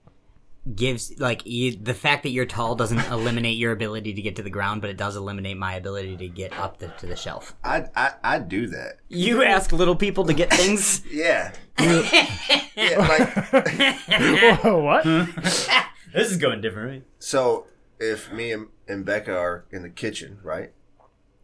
gives 0.75 1.19
like 1.19 1.45
you, 1.45 1.75
the 1.75 1.93
fact 1.93 2.23
that 2.23 2.29
you're 2.29 2.45
tall 2.45 2.75
doesn't 2.75 2.99
eliminate 3.11 3.57
your 3.57 3.71
ability 3.71 4.13
to 4.13 4.21
get 4.21 4.35
to 4.37 4.43
the 4.43 4.49
ground, 4.49 4.81
but 4.81 4.89
it 4.89 4.97
does 4.97 5.15
eliminate 5.15 5.57
my 5.57 5.75
ability 5.75 6.17
to 6.17 6.27
get 6.27 6.57
up 6.57 6.77
the, 6.77 6.87
to 6.87 7.05
the 7.05 7.15
shelf. 7.15 7.55
I 7.63 7.85
I 7.95 8.11
I 8.23 8.39
do 8.39 8.67
that. 8.67 8.99
You 9.09 9.43
ask 9.43 9.71
little 9.71 9.95
people 9.95 10.25
to 10.25 10.33
get 10.33 10.49
things. 10.53 11.03
Yeah. 11.11 11.53
yeah. 11.79 12.97
Like 12.97 14.61
Whoa, 14.61 14.77
what? 14.77 15.03
this 15.03 16.31
is 16.31 16.37
going 16.37 16.61
different, 16.61 16.89
right? 16.89 17.03
so, 17.19 17.67
if 17.99 18.31
me 18.31 18.51
and, 18.51 18.67
and 18.87 19.05
Becca 19.05 19.35
are 19.35 19.65
in 19.71 19.81
the 19.81 19.89
kitchen, 19.89 20.39
right? 20.43 20.71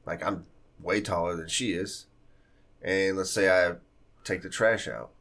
Like 0.05 0.25
I'm 0.25 0.45
way 0.81 1.01
taller 1.01 1.35
than 1.35 1.47
she 1.47 1.73
is, 1.73 2.05
and 2.81 3.17
let's 3.17 3.31
say 3.31 3.49
I 3.49 3.75
take 4.23 4.43
the 4.43 4.49
trash 4.49 4.87
out. 4.87 5.11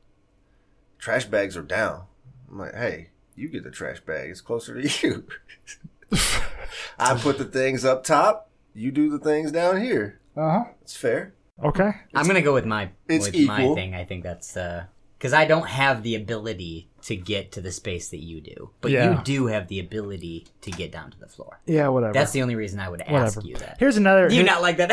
Trash 0.98 1.26
bags 1.26 1.56
are 1.56 1.62
down. 1.62 2.04
I'm 2.50 2.58
like, 2.58 2.74
hey, 2.74 3.10
you 3.38 3.48
get 3.48 3.64
the 3.64 3.70
trash 3.70 4.00
bag. 4.00 4.30
It's 4.30 4.40
closer 4.40 4.80
to 4.80 4.88
you. 5.06 5.24
I 6.98 7.14
put 7.18 7.38
the 7.38 7.44
things 7.44 7.84
up 7.84 8.04
top. 8.04 8.50
You 8.74 8.90
do 8.90 9.10
the 9.10 9.18
things 9.18 9.52
down 9.52 9.80
here. 9.80 10.20
Uh 10.36 10.50
huh. 10.50 10.64
It's 10.82 10.96
fair. 10.96 11.34
Okay. 11.62 11.90
I'm 12.14 12.26
gonna 12.26 12.42
go 12.42 12.54
with 12.54 12.64
my 12.66 12.90
It's 13.08 13.26
with 13.26 13.46
my 13.46 13.60
equal. 13.62 13.74
thing. 13.74 13.94
I 13.94 14.04
think 14.04 14.22
that's 14.22 14.56
uh, 14.56 14.84
because 15.18 15.32
I 15.32 15.44
don't 15.44 15.66
have 15.66 16.02
the 16.02 16.14
ability 16.14 16.88
to 17.02 17.16
get 17.16 17.52
to 17.52 17.60
the 17.60 17.72
space 17.72 18.08
that 18.10 18.22
you 18.22 18.40
do, 18.40 18.70
but 18.80 18.90
Yeah. 18.90 19.18
you 19.18 19.24
do 19.24 19.46
have 19.46 19.68
the 19.68 19.80
ability 19.80 20.46
to 20.62 20.70
get 20.70 20.92
down 20.92 21.10
to 21.10 21.18
the 21.18 21.26
floor. 21.26 21.60
Yeah, 21.66 21.88
whatever. 21.88 22.12
That's 22.12 22.32
the 22.32 22.42
only 22.42 22.54
reason 22.54 22.78
I 22.80 22.88
would 22.88 23.00
ask 23.02 23.36
whatever. 23.36 23.40
you 23.42 23.56
that. 23.56 23.76
Here's 23.78 23.96
another. 23.96 24.24
You 24.28 24.36
here- 24.36 24.44
not 24.44 24.62
like 24.62 24.76
that? 24.78 24.92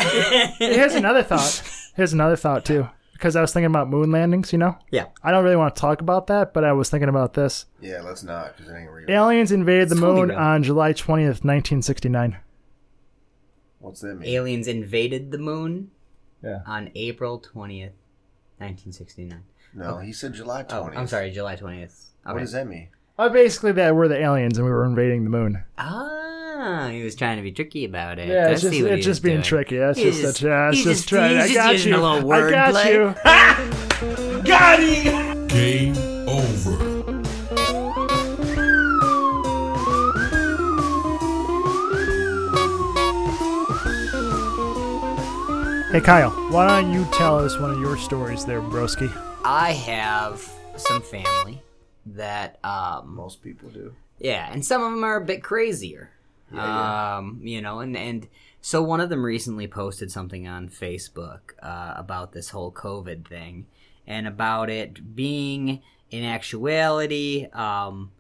here's 0.59 0.95
another 0.95 1.23
thought. 1.23 1.61
Here's 1.95 2.11
another 2.13 2.35
thought 2.35 2.65
too. 2.65 2.89
Because 3.15 3.35
I 3.37 3.41
was 3.41 3.53
thinking 3.53 3.67
about 3.71 3.89
moon 3.89 4.11
landings. 4.11 4.51
You 4.51 4.59
know, 4.59 4.77
Yeah. 4.91 5.05
I 5.23 5.31
don't 5.31 5.43
really 5.43 5.55
want 5.55 5.73
to 5.75 5.79
talk 5.79 6.01
about 6.01 6.27
that, 6.27 6.53
but 6.53 6.63
I 6.65 6.73
was 6.73 6.89
thinking 6.89 7.07
about 7.09 7.33
this. 7.33 7.65
Yeah, 7.79 8.01
let's 8.01 8.23
not 8.23 8.55
because 8.57 8.69
it 8.71 8.75
ain't 8.77 8.91
real. 8.91 9.09
Aliens 9.09 9.51
invaded 9.53 9.87
the 9.89 9.93
It's 9.95 10.01
totally 10.01 10.19
moon 10.21 10.29
real. 10.29 10.37
on 10.37 10.63
July 10.63 10.91
20th, 10.93 11.43
1969. 11.45 12.37
What's 13.79 14.01
that 14.01 14.15
mean? 14.15 14.29
Aliens 14.29 14.67
invaded 14.67 15.31
the 15.31 15.37
moon 15.37 15.91
Yeah. 16.43 16.59
on 16.65 16.91
April 16.95 17.39
twentieth, 17.39 17.93
nineteen 18.59 18.91
sixty 18.91 19.23
nine. 19.25 19.43
No, 19.73 19.97
he 19.99 20.11
said 20.11 20.33
July 20.33 20.63
20th. 20.63 20.93
Oh, 20.95 20.99
I'm 20.99 21.07
sorry, 21.07 21.31
July 21.31 21.55
twentieth. 21.55 22.09
What 22.23 22.39
does 22.39 22.51
that 22.53 22.67
mean? 22.67 22.87
Uh, 23.17 23.29
basically, 23.29 23.71
that 23.73 23.95
we're 23.95 24.07
the 24.09 24.19
aliens 24.19 24.57
and 24.57 24.65
we 24.65 24.71
were 24.73 24.83
invading 24.85 25.23
the 25.23 25.29
moon. 25.29 25.63
Ah, 25.77 26.24
he 26.91 27.03
was 27.03 27.15
trying 27.15 27.37
to 27.37 27.43
be 27.43 27.51
tricky 27.51 27.85
about 27.85 28.19
it. 28.19 28.27
Yeah, 28.29 28.47
I 28.47 28.51
it's 28.51 28.61
just 28.61 28.73
see 28.73 28.81
what 28.83 28.91
he 28.91 28.97
it's 28.97 29.05
just 29.05 29.21
being 29.23 29.35
doing. 29.37 29.43
tricky. 29.43 29.77
That's 29.77 29.97
He's 29.97 30.19
just, 30.19 30.21
just- 30.21 30.41
a, 30.43 30.47
yeah, 30.47 30.67
it's 30.69 30.77
he's 30.77 30.85
just, 30.85 30.97
just- 30.99 31.09
trying. 31.09 31.35
he's 31.35 31.43
I 31.43 31.47
just 31.47 31.55
got 31.59 31.73
using 31.73 31.91
you. 31.93 31.97
a 31.99 32.01
little 32.01 32.31
I 32.33 32.49
got 32.51 32.73
wordplay. 32.73 32.93
you. 34.37 34.41
Got 34.43 34.79
him! 34.83 35.47
Game 35.47 35.95
over. 36.27 36.95
Hey 45.91 46.01
Kyle, 46.01 46.31
why 46.51 46.67
don't 46.81 46.91
you 46.91 47.05
tell 47.13 47.37
us 47.39 47.57
one 47.57 47.71
of 47.71 47.79
your 47.79 47.95
stories 47.95 48.43
there, 48.43 48.61
broski? 48.61 49.09
I 49.45 49.71
have 49.71 50.41
some 50.75 51.01
family 51.01 51.61
that 52.07 52.59
um 52.65 53.15
Most 53.15 53.41
people 53.41 53.69
do. 53.69 53.93
Yeah, 54.19 54.51
and 54.51 54.65
some 54.65 54.83
of 54.83 54.91
them 54.91 55.03
are 55.05 55.17
a 55.17 55.25
bit 55.25 55.41
crazier. 55.43 56.09
Um, 56.53 57.39
you 57.43 57.61
know, 57.61 57.79
and 57.79 57.97
and 57.97 58.27
so 58.61 58.81
one 58.81 59.01
of 59.01 59.09
them 59.09 59.23
recently 59.25 59.67
posted 59.67 60.11
something 60.11 60.47
on 60.47 60.69
Facebook 60.69 61.53
uh, 61.61 61.93
about 61.95 62.33
this 62.33 62.49
whole 62.49 62.71
COVID 62.71 63.27
thing, 63.27 63.65
and 64.07 64.27
about 64.27 64.69
it 64.69 65.15
being 65.15 65.81
in 66.11 66.23
actuality, 66.23 67.47
um, 67.53 68.11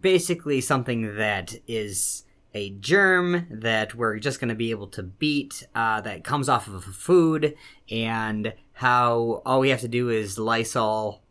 basically 0.00 0.60
something 0.60 1.16
that 1.16 1.54
is 1.68 2.24
a 2.52 2.70
germ 2.70 3.46
that 3.50 3.94
we're 3.94 4.18
just 4.18 4.40
going 4.40 4.48
to 4.48 4.54
be 4.54 4.70
able 4.70 4.88
to 4.88 5.02
beat 5.02 5.66
uh, 5.74 6.00
that 6.00 6.24
comes 6.24 6.48
off 6.48 6.66
of 6.66 6.84
food, 6.84 7.54
and 7.90 8.54
how 8.72 9.42
all 9.44 9.60
we 9.60 9.68
have 9.68 9.80
to 9.80 9.88
do 9.88 10.08
is 10.08 10.38
Lysol 10.38 11.22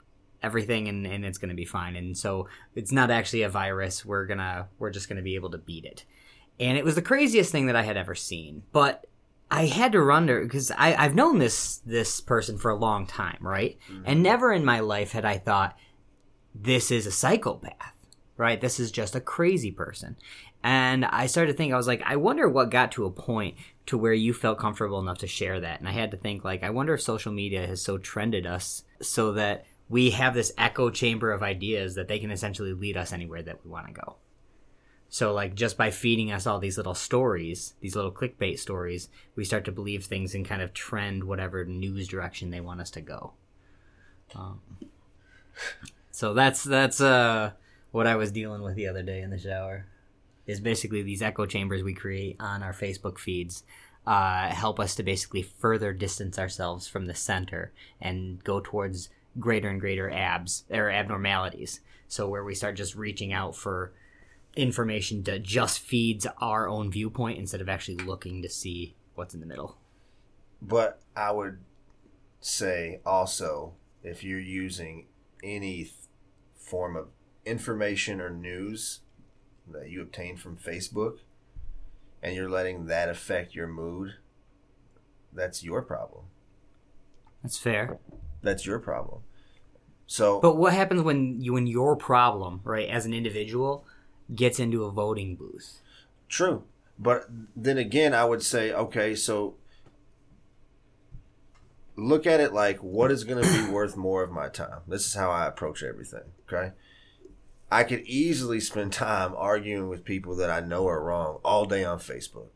everything 0.42 0.88
and, 0.88 1.06
and 1.06 1.26
it's 1.26 1.38
going 1.38 1.50
to 1.50 1.56
be 1.56 1.66
fine. 1.66 1.96
And 1.96 2.18
so 2.18 2.48
it's 2.76 2.92
not 2.92 3.12
actually 3.12 3.44
a 3.44 3.50
virus. 3.50 4.06
We're 4.06 4.26
gonna 4.26 4.68
we're 4.78 4.92
just 4.92 5.10
gonna 5.10 5.22
be 5.22 5.36
able 5.36 5.52
to 5.52 5.58
beat 5.58 5.86
it. 5.86 6.06
And 6.60 6.78
it 6.78 6.84
was 6.84 6.96
the 6.96 7.02
craziest 7.02 7.52
thing 7.52 7.68
that 7.68 7.76
i 7.76 7.84
had 7.84 7.98
ever 7.98 8.16
seen. 8.16 8.64
But 8.72 9.06
i 9.52 9.66
had 9.66 9.92
to 9.92 10.06
wonder 10.06 10.44
because 10.44 10.72
i've 10.78 11.16
known 11.16 11.40
this 11.40 11.78
this 11.78 12.22
person 12.22 12.56
for 12.58 12.70
a 12.70 12.76
long 12.76 13.08
time 13.08 13.40
right? 13.42 13.80
Mm-hmm. 13.92 14.04
And 14.06 14.22
never 14.22 14.54
in 14.54 14.64
my 14.64 14.80
life 14.80 15.12
had 15.14 15.26
i 15.26 15.40
thought 15.40 15.76
this 16.54 16.92
is 16.92 17.08
a 17.08 17.12
psychopath 17.12 17.96
right? 18.38 18.62
This 18.62 18.80
is 18.80 18.90
just 18.90 19.16
a 19.16 19.22
crazy 19.22 19.72
person. 19.72 20.16
And 20.64 21.04
i 21.04 21.26
started 21.26 21.54
to 21.54 21.58
think 21.58 21.74
i 21.74 21.78
was 21.78 21.88
like 21.88 22.04
i 22.06 22.16
wonder 22.16 22.48
what 22.48 22.70
got 22.70 22.92
to 22.92 23.06
a 23.06 23.12
point 23.12 23.56
to 23.88 23.98
where 23.98 24.14
you 24.14 24.34
felt 24.34 24.60
comfortable 24.60 25.00
enough 25.00 25.18
to 25.20 25.28
share 25.28 25.60
that. 25.60 25.80
And 25.80 25.90
i 25.90 25.94
had 25.94 26.12
to 26.12 26.18
think 26.18 26.44
like 26.44 26.64
i 26.64 26.70
wonder 26.70 26.94
if 26.94 27.02
social 27.02 27.32
media 27.32 27.66
has 27.66 27.82
so 27.82 27.98
trended 27.98 28.46
us 28.46 28.84
so 29.02 29.34
that 29.34 29.66
we 29.90 30.12
have 30.12 30.34
this 30.34 30.54
echo 30.58 30.90
chamber 30.90 31.32
of 31.32 31.42
ideas 31.42 31.96
that 31.96 32.08
they 32.08 32.20
can 32.20 32.32
essentially 32.32 32.74
lead 32.74 32.96
us 32.96 33.12
anywhere 33.12 33.42
that 33.42 33.66
we 33.66 33.72
want 33.72 33.88
to 33.88 33.94
go. 33.94 34.16
So, 35.12 35.34
like, 35.34 35.56
just 35.56 35.76
by 35.76 35.90
feeding 35.90 36.32
us 36.32 36.46
all 36.46 36.60
these 36.60 36.78
little 36.78 36.94
stories, 36.94 37.74
these 37.82 37.96
little 37.96 38.12
clickbait 38.12 38.60
stories, 38.60 39.10
we 39.36 39.44
start 39.44 39.66
to 39.66 39.72
believe 39.72 40.06
things 40.06 40.36
and 40.36 40.46
kind 40.46 40.62
of 40.62 40.72
trend 40.72 41.24
whatever 41.24 41.66
news 41.66 42.08
direction 42.08 42.52
they 42.52 42.62
want 42.62 42.80
us 42.80 42.92
to 42.92 43.02
go. 43.02 43.34
Um, 44.36 44.62
so 46.12 46.36
that's 46.36 46.64
that's 46.64 47.02
uh 47.02 47.52
what 47.92 48.06
I 48.06 48.16
was 48.16 48.32
dealing 48.32 48.62
with 48.62 48.76
the 48.76 48.88
other 48.88 49.02
day 49.02 49.22
in 49.22 49.32
the 49.32 49.40
shower. 49.40 49.88
Is 50.46 50.60
basically 50.60 51.02
these 51.02 51.24
echo 51.24 51.48
chambers 51.48 51.82
we 51.82 51.94
create 51.94 52.36
on 52.40 52.62
our 52.62 52.74
Facebook 52.74 53.18
feeds 53.18 53.64
uh, 54.10 54.50
help 54.50 54.80
us 54.80 54.96
to 54.96 55.04
basically 55.04 55.44
further 55.44 55.94
distance 55.94 56.40
ourselves 56.40 56.88
from 56.88 57.06
the 57.06 57.14
center 57.14 57.72
and 58.02 58.44
go 58.44 58.60
towards 58.60 59.10
greater 59.40 59.70
and 59.70 59.80
greater 59.80 60.10
abs 60.10 60.66
or 60.70 60.90
abnormalities. 60.90 61.82
So 62.08 62.28
where 62.28 62.44
we 62.44 62.56
start 62.56 62.76
just 62.76 62.96
reaching 62.96 63.34
out 63.34 63.56
for 63.56 63.94
information 64.56 65.24
that 65.24 65.44
just 65.44 65.80
feeds 65.80 66.26
our 66.42 66.68
own 66.68 66.92
viewpoint 66.92 67.40
instead 67.40 67.62
of 67.62 67.70
actually 67.70 67.98
looking 67.98 68.42
to 68.42 68.50
see 68.50 68.96
what's 69.16 69.34
in 69.34 69.40
the 69.40 69.46
middle. 69.46 69.78
But 70.62 71.02
I 71.16 71.32
would 71.32 71.60
say 72.42 73.00
also, 73.06 73.74
if 74.04 74.24
you're 74.24 74.40
using 74.40 75.08
any 75.44 75.84
th- 75.84 75.94
form 76.56 76.96
of 76.96 77.08
information 77.46 78.20
or 78.20 78.30
news 78.30 79.02
that 79.72 79.90
you 79.90 80.02
obtain 80.02 80.36
from 80.36 80.58
Facebook 80.58 81.20
and 82.22 82.36
you're 82.36 82.50
letting 82.50 82.88
that 82.88 83.10
affect 83.10 83.56
your 83.56 83.68
mood, 83.68 84.16
that's 85.32 85.64
your 85.64 85.82
problem. 85.82 86.26
That's 87.44 87.58
fair. 87.58 88.00
That's 88.42 88.66
your 88.66 88.80
problem. 88.80 89.22
So, 90.10 90.40
But 90.40 90.58
what 90.58 90.74
happens 90.74 91.04
when 91.04 91.40
you 91.40 91.54
when 91.54 91.68
your 91.68 91.96
problem, 91.96 92.62
right, 92.64 92.90
as 92.90 93.06
an 93.06 93.14
individual, 93.14 93.86
gets 94.34 94.60
into 94.60 94.84
a 94.84 94.92
voting 94.92 95.36
booth? 95.36 95.82
True. 96.28 96.64
But 96.98 97.28
then 97.56 97.78
again, 97.78 98.16
I 98.16 98.26
would 98.26 98.42
say, 98.42 98.74
okay, 98.74 99.14
so 99.14 99.54
look 101.96 102.26
at 102.26 102.40
it 102.40 102.54
like 102.54 102.80
what 102.80 103.12
is 103.12 103.24
going 103.24 103.44
to 103.44 103.54
be 103.54 103.72
worth 103.72 103.96
more 103.96 104.24
of 104.24 104.32
my 104.32 104.50
time? 104.50 104.80
This 104.88 105.06
is 105.06 105.14
how 105.14 105.30
I 105.30 105.46
approach 105.46 105.84
everything, 105.84 106.24
okay? 106.48 106.72
I 107.72 107.84
could 107.84 108.02
easily 108.02 108.60
spend 108.60 108.92
time 108.92 109.36
arguing 109.38 109.90
with 109.90 110.04
people 110.04 110.36
that 110.38 110.50
I 110.50 110.60
know 110.60 110.88
are 110.88 111.04
wrong 111.04 111.38
all 111.46 111.66
day 111.66 111.84
on 111.84 112.00
Facebook, 112.00 112.50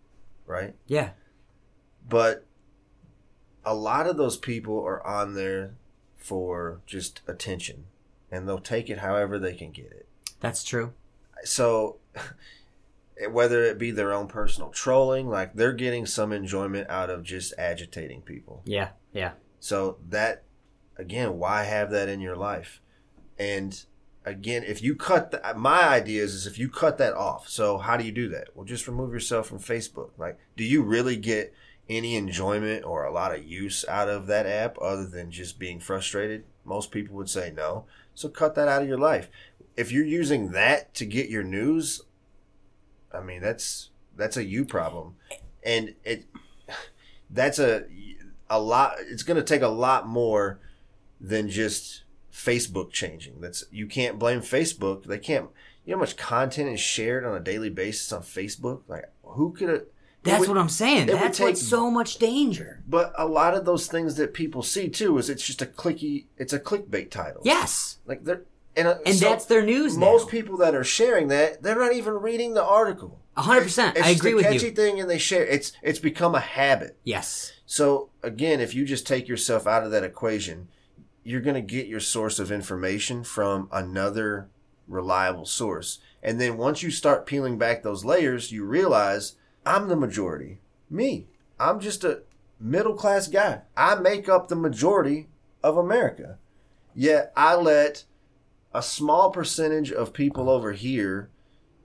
right? 0.47 0.73
Yeah. 0.87 1.11
But 2.09 2.47
a 3.63 3.75
lot 3.75 4.07
of 4.07 4.17
those 4.17 4.37
people 4.37 4.83
are 4.83 5.05
on 5.05 5.35
there 5.35 5.75
for 6.23 6.79
just 6.85 7.21
attention 7.27 7.83
and 8.31 8.47
they'll 8.47 8.57
take 8.59 8.89
it 8.89 8.99
however 8.99 9.37
they 9.37 9.53
can 9.53 9.71
get 9.71 9.87
it 9.91 10.07
That's 10.39 10.63
true. 10.63 10.93
so 11.43 11.97
whether 13.29 13.63
it 13.63 13.77
be 13.77 13.91
their 13.91 14.11
own 14.13 14.27
personal 14.27 14.69
trolling 14.69 15.29
like 15.29 15.53
they're 15.53 15.73
getting 15.73 16.05
some 16.05 16.31
enjoyment 16.31 16.89
out 16.89 17.09
of 17.09 17.23
just 17.23 17.53
agitating 17.57 18.21
people 18.21 18.61
Yeah. 18.65 18.89
Yeah. 19.11 19.33
so 19.59 19.97
that 20.09 20.43
again 20.97 21.37
why 21.37 21.63
have 21.63 21.91
that 21.91 22.09
in 22.09 22.21
your 22.21 22.35
life 22.35 22.81
and 23.37 23.85
again 24.25 24.63
if 24.65 24.81
you 24.81 24.95
cut 24.95 25.31
the, 25.31 25.53
my 25.55 25.83
idea 25.83 26.23
is, 26.23 26.33
is 26.33 26.47
if 26.47 26.57
you 26.57 26.69
cut 26.69 26.97
that 26.97 27.13
off 27.13 27.47
so 27.49 27.77
how 27.77 27.97
do 27.97 28.05
you 28.05 28.11
do 28.11 28.29
that 28.29 28.47
well 28.55 28.65
just 28.65 28.87
remove 28.87 29.11
yourself 29.13 29.47
from 29.47 29.59
facebook 29.59 30.11
like 30.17 30.39
do 30.55 30.63
you 30.63 30.81
really 30.81 31.15
get 31.17 31.53
any 31.89 32.15
enjoyment 32.15 32.85
or 32.85 33.03
a 33.03 33.11
lot 33.11 33.33
of 33.33 33.43
use 33.45 33.85
out 33.87 34.09
of 34.09 34.27
that 34.27 34.45
app 34.45 34.77
other 34.81 35.05
than 35.05 35.31
just 35.31 35.59
being 35.59 35.79
frustrated 35.79 36.45
most 36.65 36.91
people 36.91 37.15
would 37.15 37.29
say 37.29 37.51
no. 37.55 37.85
So 38.15 38.29
cut 38.29 38.55
that 38.55 38.67
out 38.67 38.81
of 38.81 38.87
your 38.87 38.97
life. 38.97 39.29
If 39.75 39.91
you're 39.91 40.05
using 40.05 40.51
that 40.51 40.93
to 40.95 41.05
get 41.05 41.29
your 41.29 41.43
news 41.43 42.01
i 43.13 43.21
mean 43.21 43.41
that's 43.41 43.89
that's 44.15 44.37
a 44.37 44.43
you 44.43 44.65
problem. 44.65 45.15
And 45.63 45.95
it 46.03 46.25
that's 47.29 47.59
a 47.59 47.85
a 48.49 48.59
lot 48.59 48.95
it's 48.99 49.23
going 49.23 49.37
to 49.37 49.43
take 49.43 49.61
a 49.61 49.67
lot 49.67 50.07
more 50.07 50.59
than 51.19 51.49
just 51.49 52.03
facebook 52.31 52.91
changing. 52.91 53.41
That's 53.41 53.65
you 53.71 53.87
can't 53.87 54.19
blame 54.19 54.41
facebook. 54.41 55.05
They 55.05 55.19
can't 55.19 55.49
you 55.85 55.91
know 55.91 55.97
how 55.97 56.01
much 56.01 56.15
content 56.15 56.69
is 56.69 56.79
shared 56.79 57.25
on 57.25 57.35
a 57.35 57.41
daily 57.41 57.69
basis 57.69 58.13
on 58.13 58.21
Facebook? 58.21 58.83
Like, 58.87 59.11
who 59.23 59.51
could 59.51 59.87
That's 60.23 60.47
what 60.47 60.57
I'm 60.57 60.69
saying. 60.69 61.07
That's 61.07 61.37
take- 61.37 61.47
what's 61.47 61.67
so 61.67 61.91
much 61.91 62.17
danger. 62.17 62.81
But 62.87 63.13
a 63.17 63.25
lot 63.27 63.53
of 63.55 63.65
those 63.65 63.87
things 63.87 64.15
that 64.15 64.33
people 64.33 64.63
see 64.63 64.89
too 64.89 65.17
is 65.17 65.29
it's 65.29 65.45
just 65.45 65.61
a 65.61 65.65
clicky, 65.65 66.25
it's 66.37 66.53
a 66.53 66.59
clickbait 66.59 67.11
title. 67.11 67.41
Yes. 67.43 67.97
like 68.05 68.23
they're 68.23 68.43
and, 68.75 68.87
uh, 68.87 68.97
And 69.05 69.15
so 69.15 69.29
that's 69.29 69.45
their 69.45 69.61
news 69.63 69.95
Most 69.97 70.25
now. 70.25 70.31
people 70.31 70.57
that 70.57 70.73
are 70.73 70.83
sharing 70.83 71.27
that, 71.27 71.61
they're 71.61 71.77
not 71.77 71.93
even 71.93 72.13
reading 72.15 72.55
the 72.55 72.63
article. 72.63 73.19
A 73.37 73.41
hundred 73.41 73.63
percent. 73.63 73.97
It's 73.97 74.05
I 74.07 74.11
agree 74.11 74.31
a 74.31 74.35
with 74.35 74.45
catchy 74.45 74.71
thing, 74.71 74.99
and 74.99 75.09
they 75.09 75.17
share. 75.17 75.45
It's 75.45 75.73
it's 75.81 75.99
become 75.99 76.33
a 76.35 76.39
habit. 76.39 76.97
Yes. 77.03 77.53
So 77.65 78.09
again, 78.21 78.59
if 78.59 78.73
you 78.73 78.85
just 78.85 79.05
take 79.07 79.27
yourself 79.27 79.67
out 79.67 79.83
of 79.83 79.91
that 79.91 80.03
equation, 80.03 80.67
you're 81.23 81.41
going 81.41 81.55
to 81.55 81.61
get 81.61 81.87
your 81.87 81.99
source 81.99 82.37
of 82.39 82.51
information 82.51 83.23
from 83.23 83.69
another 83.71 84.49
reliable 84.87 85.45
source. 85.45 85.99
And 86.21 86.39
then 86.39 86.57
once 86.57 86.83
you 86.83 86.91
start 86.91 87.25
peeling 87.25 87.57
back 87.57 87.81
those 87.83 88.05
layers, 88.05 88.51
you 88.51 88.65
realize 88.65 89.35
I'm 89.65 89.87
the 89.87 89.95
majority. 89.95 90.59
Me. 90.89 91.27
I'm 91.59 91.79
just 91.79 92.03
a 92.03 92.23
middle 92.59 92.95
class 92.95 93.27
guy. 93.27 93.61
I 93.75 93.95
make 93.95 94.27
up 94.27 94.47
the 94.47 94.55
majority 94.55 95.27
of 95.63 95.77
America. 95.77 96.37
Yet 96.93 97.31
I 97.35 97.55
let 97.55 98.03
a 98.73 98.81
small 98.81 99.31
percentage 99.31 99.91
of 99.91 100.13
people 100.13 100.49
over 100.49 100.73
here 100.73 101.29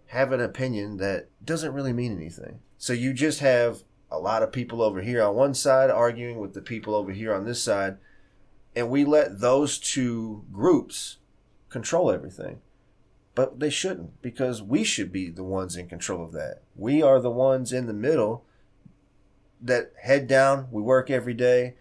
have 0.06 0.32
an 0.32 0.40
opinion 0.40 0.96
that 0.96 1.28
doesn't 1.44 1.74
really 1.74 1.92
mean 1.92 2.16
anything. 2.16 2.60
So 2.78 2.92
you 2.92 3.12
just 3.12 3.40
have 3.40 3.82
a 4.10 4.18
lot 4.18 4.42
of 4.42 4.52
people 4.52 4.80
over 4.82 5.02
here 5.02 5.22
on 5.22 5.34
one 5.34 5.54
side 5.54 5.90
arguing 5.90 6.38
with 6.38 6.54
the 6.54 6.62
people 6.62 6.94
over 6.94 7.12
here 7.12 7.34
on 7.34 7.44
this 7.44 7.62
side, 7.62 7.98
and 8.74 8.88
we 8.88 9.04
let 9.04 9.40
those 9.40 9.78
two 9.78 10.44
groups 10.52 11.18
control 11.68 12.10
everything. 12.10 12.60
But 13.38 13.60
they 13.60 13.70
shouldn't 13.70 14.20
because 14.20 14.60
we 14.60 14.82
should 14.82 15.12
be 15.12 15.30
the 15.30 15.44
ones 15.44 15.76
in 15.76 15.88
control 15.88 16.24
of 16.24 16.32
that. 16.32 16.62
We 16.74 17.04
are 17.04 17.20
the 17.20 17.30
ones 17.30 17.72
in 17.72 17.86
the 17.86 17.92
middle 17.92 18.44
that 19.60 19.92
head 20.02 20.26
down, 20.26 20.66
we 20.72 20.82
work 20.82 21.08
every 21.08 21.34
day. 21.34 21.76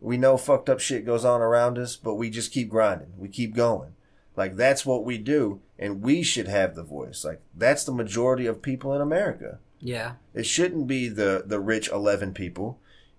We 0.00 0.16
know 0.16 0.38
fucked 0.38 0.70
up 0.70 0.80
shit 0.80 1.04
goes 1.04 1.22
on 1.22 1.42
around 1.42 1.76
us, 1.76 1.96
but 1.96 2.14
we 2.14 2.30
just 2.30 2.50
keep 2.50 2.70
grinding. 2.70 3.12
We 3.18 3.28
keep 3.28 3.54
going. 3.54 3.92
Like 4.36 4.56
that's 4.56 4.86
what 4.86 5.04
we 5.04 5.18
do, 5.18 5.60
and 5.78 6.00
we 6.00 6.22
should 6.22 6.48
have 6.48 6.74
the 6.74 6.82
voice. 6.82 7.26
Like 7.26 7.42
that's 7.54 7.84
the 7.84 7.92
majority 7.92 8.46
of 8.46 8.62
people 8.62 8.94
in 8.94 9.02
America. 9.02 9.58
Yeah. 9.78 10.12
It 10.32 10.46
shouldn't 10.46 10.86
be 10.86 11.10
the 11.10 11.44
the 11.44 11.60
rich 11.60 11.90
11 11.90 12.32
people 12.32 12.78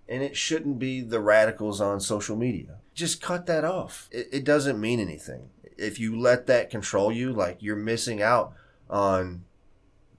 and 0.09 0.23
it 0.23 0.37
shouldn't 0.37 0.79
be 0.79 1.01
the 1.01 1.19
radicals 1.19 1.81
on 1.81 1.99
social 1.99 2.35
media. 2.35 2.77
Just 2.93 3.21
cut 3.21 3.45
that 3.45 3.63
off. 3.65 4.09
It, 4.11 4.29
it 4.31 4.43
doesn't 4.43 4.79
mean 4.79 4.99
anything. 4.99 5.49
If 5.77 5.99
you 5.99 6.19
let 6.19 6.47
that 6.47 6.69
control 6.69 7.11
you, 7.11 7.31
like 7.33 7.57
you're 7.61 7.75
missing 7.75 8.21
out 8.21 8.53
on 8.89 9.43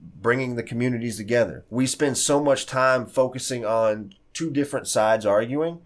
bringing 0.00 0.56
the 0.56 0.62
communities 0.62 1.16
together. 1.16 1.64
We 1.70 1.86
spend 1.86 2.18
so 2.18 2.42
much 2.42 2.66
time 2.66 3.06
focusing 3.06 3.64
on 3.64 4.14
two 4.32 4.50
different 4.50 4.86
sides 4.86 5.26
arguing 5.26 5.80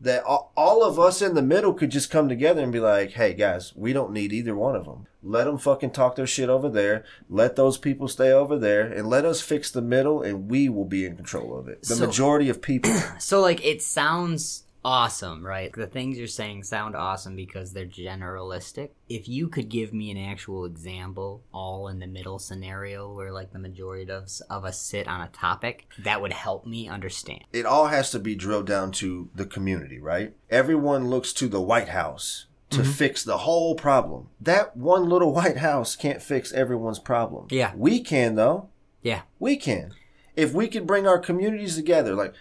that 0.00 0.22
all, 0.24 0.84
of 0.84 1.00
us 1.00 1.22
in 1.22 1.34
the 1.34 1.42
middle 1.42 1.72
could 1.72 1.90
just 1.90 2.10
come 2.10 2.28
together 2.28 2.62
and 2.62 2.70
be 2.70 2.78
like, 2.78 3.12
hey 3.12 3.32
guys, 3.32 3.72
we 3.74 3.92
don't 3.92 4.12
need 4.12 4.32
either 4.32 4.54
one 4.54 4.76
of 4.76 4.84
them. 4.84 5.06
Let 5.22 5.44
them 5.44 5.56
fucking 5.58 5.92
talk 5.92 6.16
their 6.16 6.26
shit 6.26 6.50
over 6.50 6.68
there. 6.68 7.02
Let 7.30 7.56
those 7.56 7.78
people 7.78 8.06
stay 8.06 8.30
over 8.30 8.58
there 8.58 8.82
and 8.82 9.08
let 9.08 9.24
us 9.24 9.40
fix 9.40 9.70
the 9.70 9.82
middle 9.82 10.22
and 10.22 10.50
we 10.50 10.68
will 10.68 10.84
be 10.84 11.06
in 11.06 11.16
control 11.16 11.58
of 11.58 11.66
it. 11.66 11.82
The 11.82 11.96
So- 11.96 12.06
majority 12.06 12.48
of 12.48 12.60
people. 12.62 12.92
So 13.18 13.40
like 13.40 13.64
it 13.64 13.82
sounds 13.82 14.64
awesome, 14.86 15.44
right? 15.44 15.72
The 15.72 15.88
things 15.88 16.16
you're 16.16 16.28
saying 16.28 16.62
sound 16.62 16.94
awesome 16.94 17.34
because 17.34 17.72
they're 17.72 17.86
generalistic. 17.86 18.90
If 19.08 19.28
you 19.28 19.48
could 19.48 19.68
give 19.68 19.92
me 19.92 20.12
an 20.12 20.16
actual 20.16 20.64
example, 20.64 21.42
all 21.52 21.88
in 21.88 21.98
the 21.98 22.06
middle 22.06 22.38
scenario 22.38 23.12
where 23.12 23.32
like 23.32 23.52
the 23.52 23.58
majority 23.58 24.04
of 24.12 24.22
us, 24.22 24.40
of 24.42 24.64
us 24.64 24.80
sit 24.80 25.08
on 25.08 25.20
a 25.20 25.28
topic, 25.28 25.88
that 25.98 26.22
would 26.22 26.32
help 26.32 26.66
me 26.66 26.88
understand. 26.88 27.42
it 27.52 27.66
all 27.66 27.88
has 27.88 28.12
to 28.12 28.20
be 28.20 28.36
drilled 28.36 28.68
down 28.68 28.92
to 28.92 29.28
the 29.34 29.44
community, 29.44 29.98
right? 29.98 30.34
Everyone 30.50 31.10
looks 31.10 31.32
to 31.32 31.48
the 31.48 31.60
White 31.60 31.88
House 31.88 32.46
to 32.70 32.78
mm-hmm. 32.78 32.90
fix 32.92 33.24
the 33.24 33.38
whole 33.38 33.74
problem. 33.74 34.28
That 34.40 34.76
one 34.76 35.08
little 35.08 35.32
White 35.32 35.56
House 35.56 35.96
can't 35.96 36.22
fix 36.22 36.52
everyone's 36.52 37.00
problem. 37.00 37.48
Yeah. 37.50 37.72
We 37.74 38.00
can 38.00 38.36
though. 38.36 38.68
Yeah. 39.02 39.22
We 39.40 39.56
can. 39.56 39.94
If 40.36 40.52
we 40.52 40.68
could 40.68 40.86
bring 40.86 41.08
our 41.08 41.18
communities 41.18 41.74
together, 41.74 42.14
like 42.14 42.34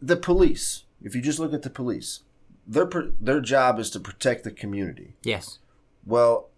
the 0.00 0.16
police, 0.16 0.84
if 1.02 1.14
you 1.14 1.20
just 1.22 1.38
look 1.38 1.52
at 1.52 1.62
the 1.62 1.70
police, 1.70 2.20
their 2.66 2.88
their 3.20 3.40
job 3.40 3.78
is 3.78 3.90
to 3.90 4.00
protect 4.00 4.44
the 4.44 4.50
community. 4.50 5.14
Yes. 5.22 5.58
Well, 6.06 6.48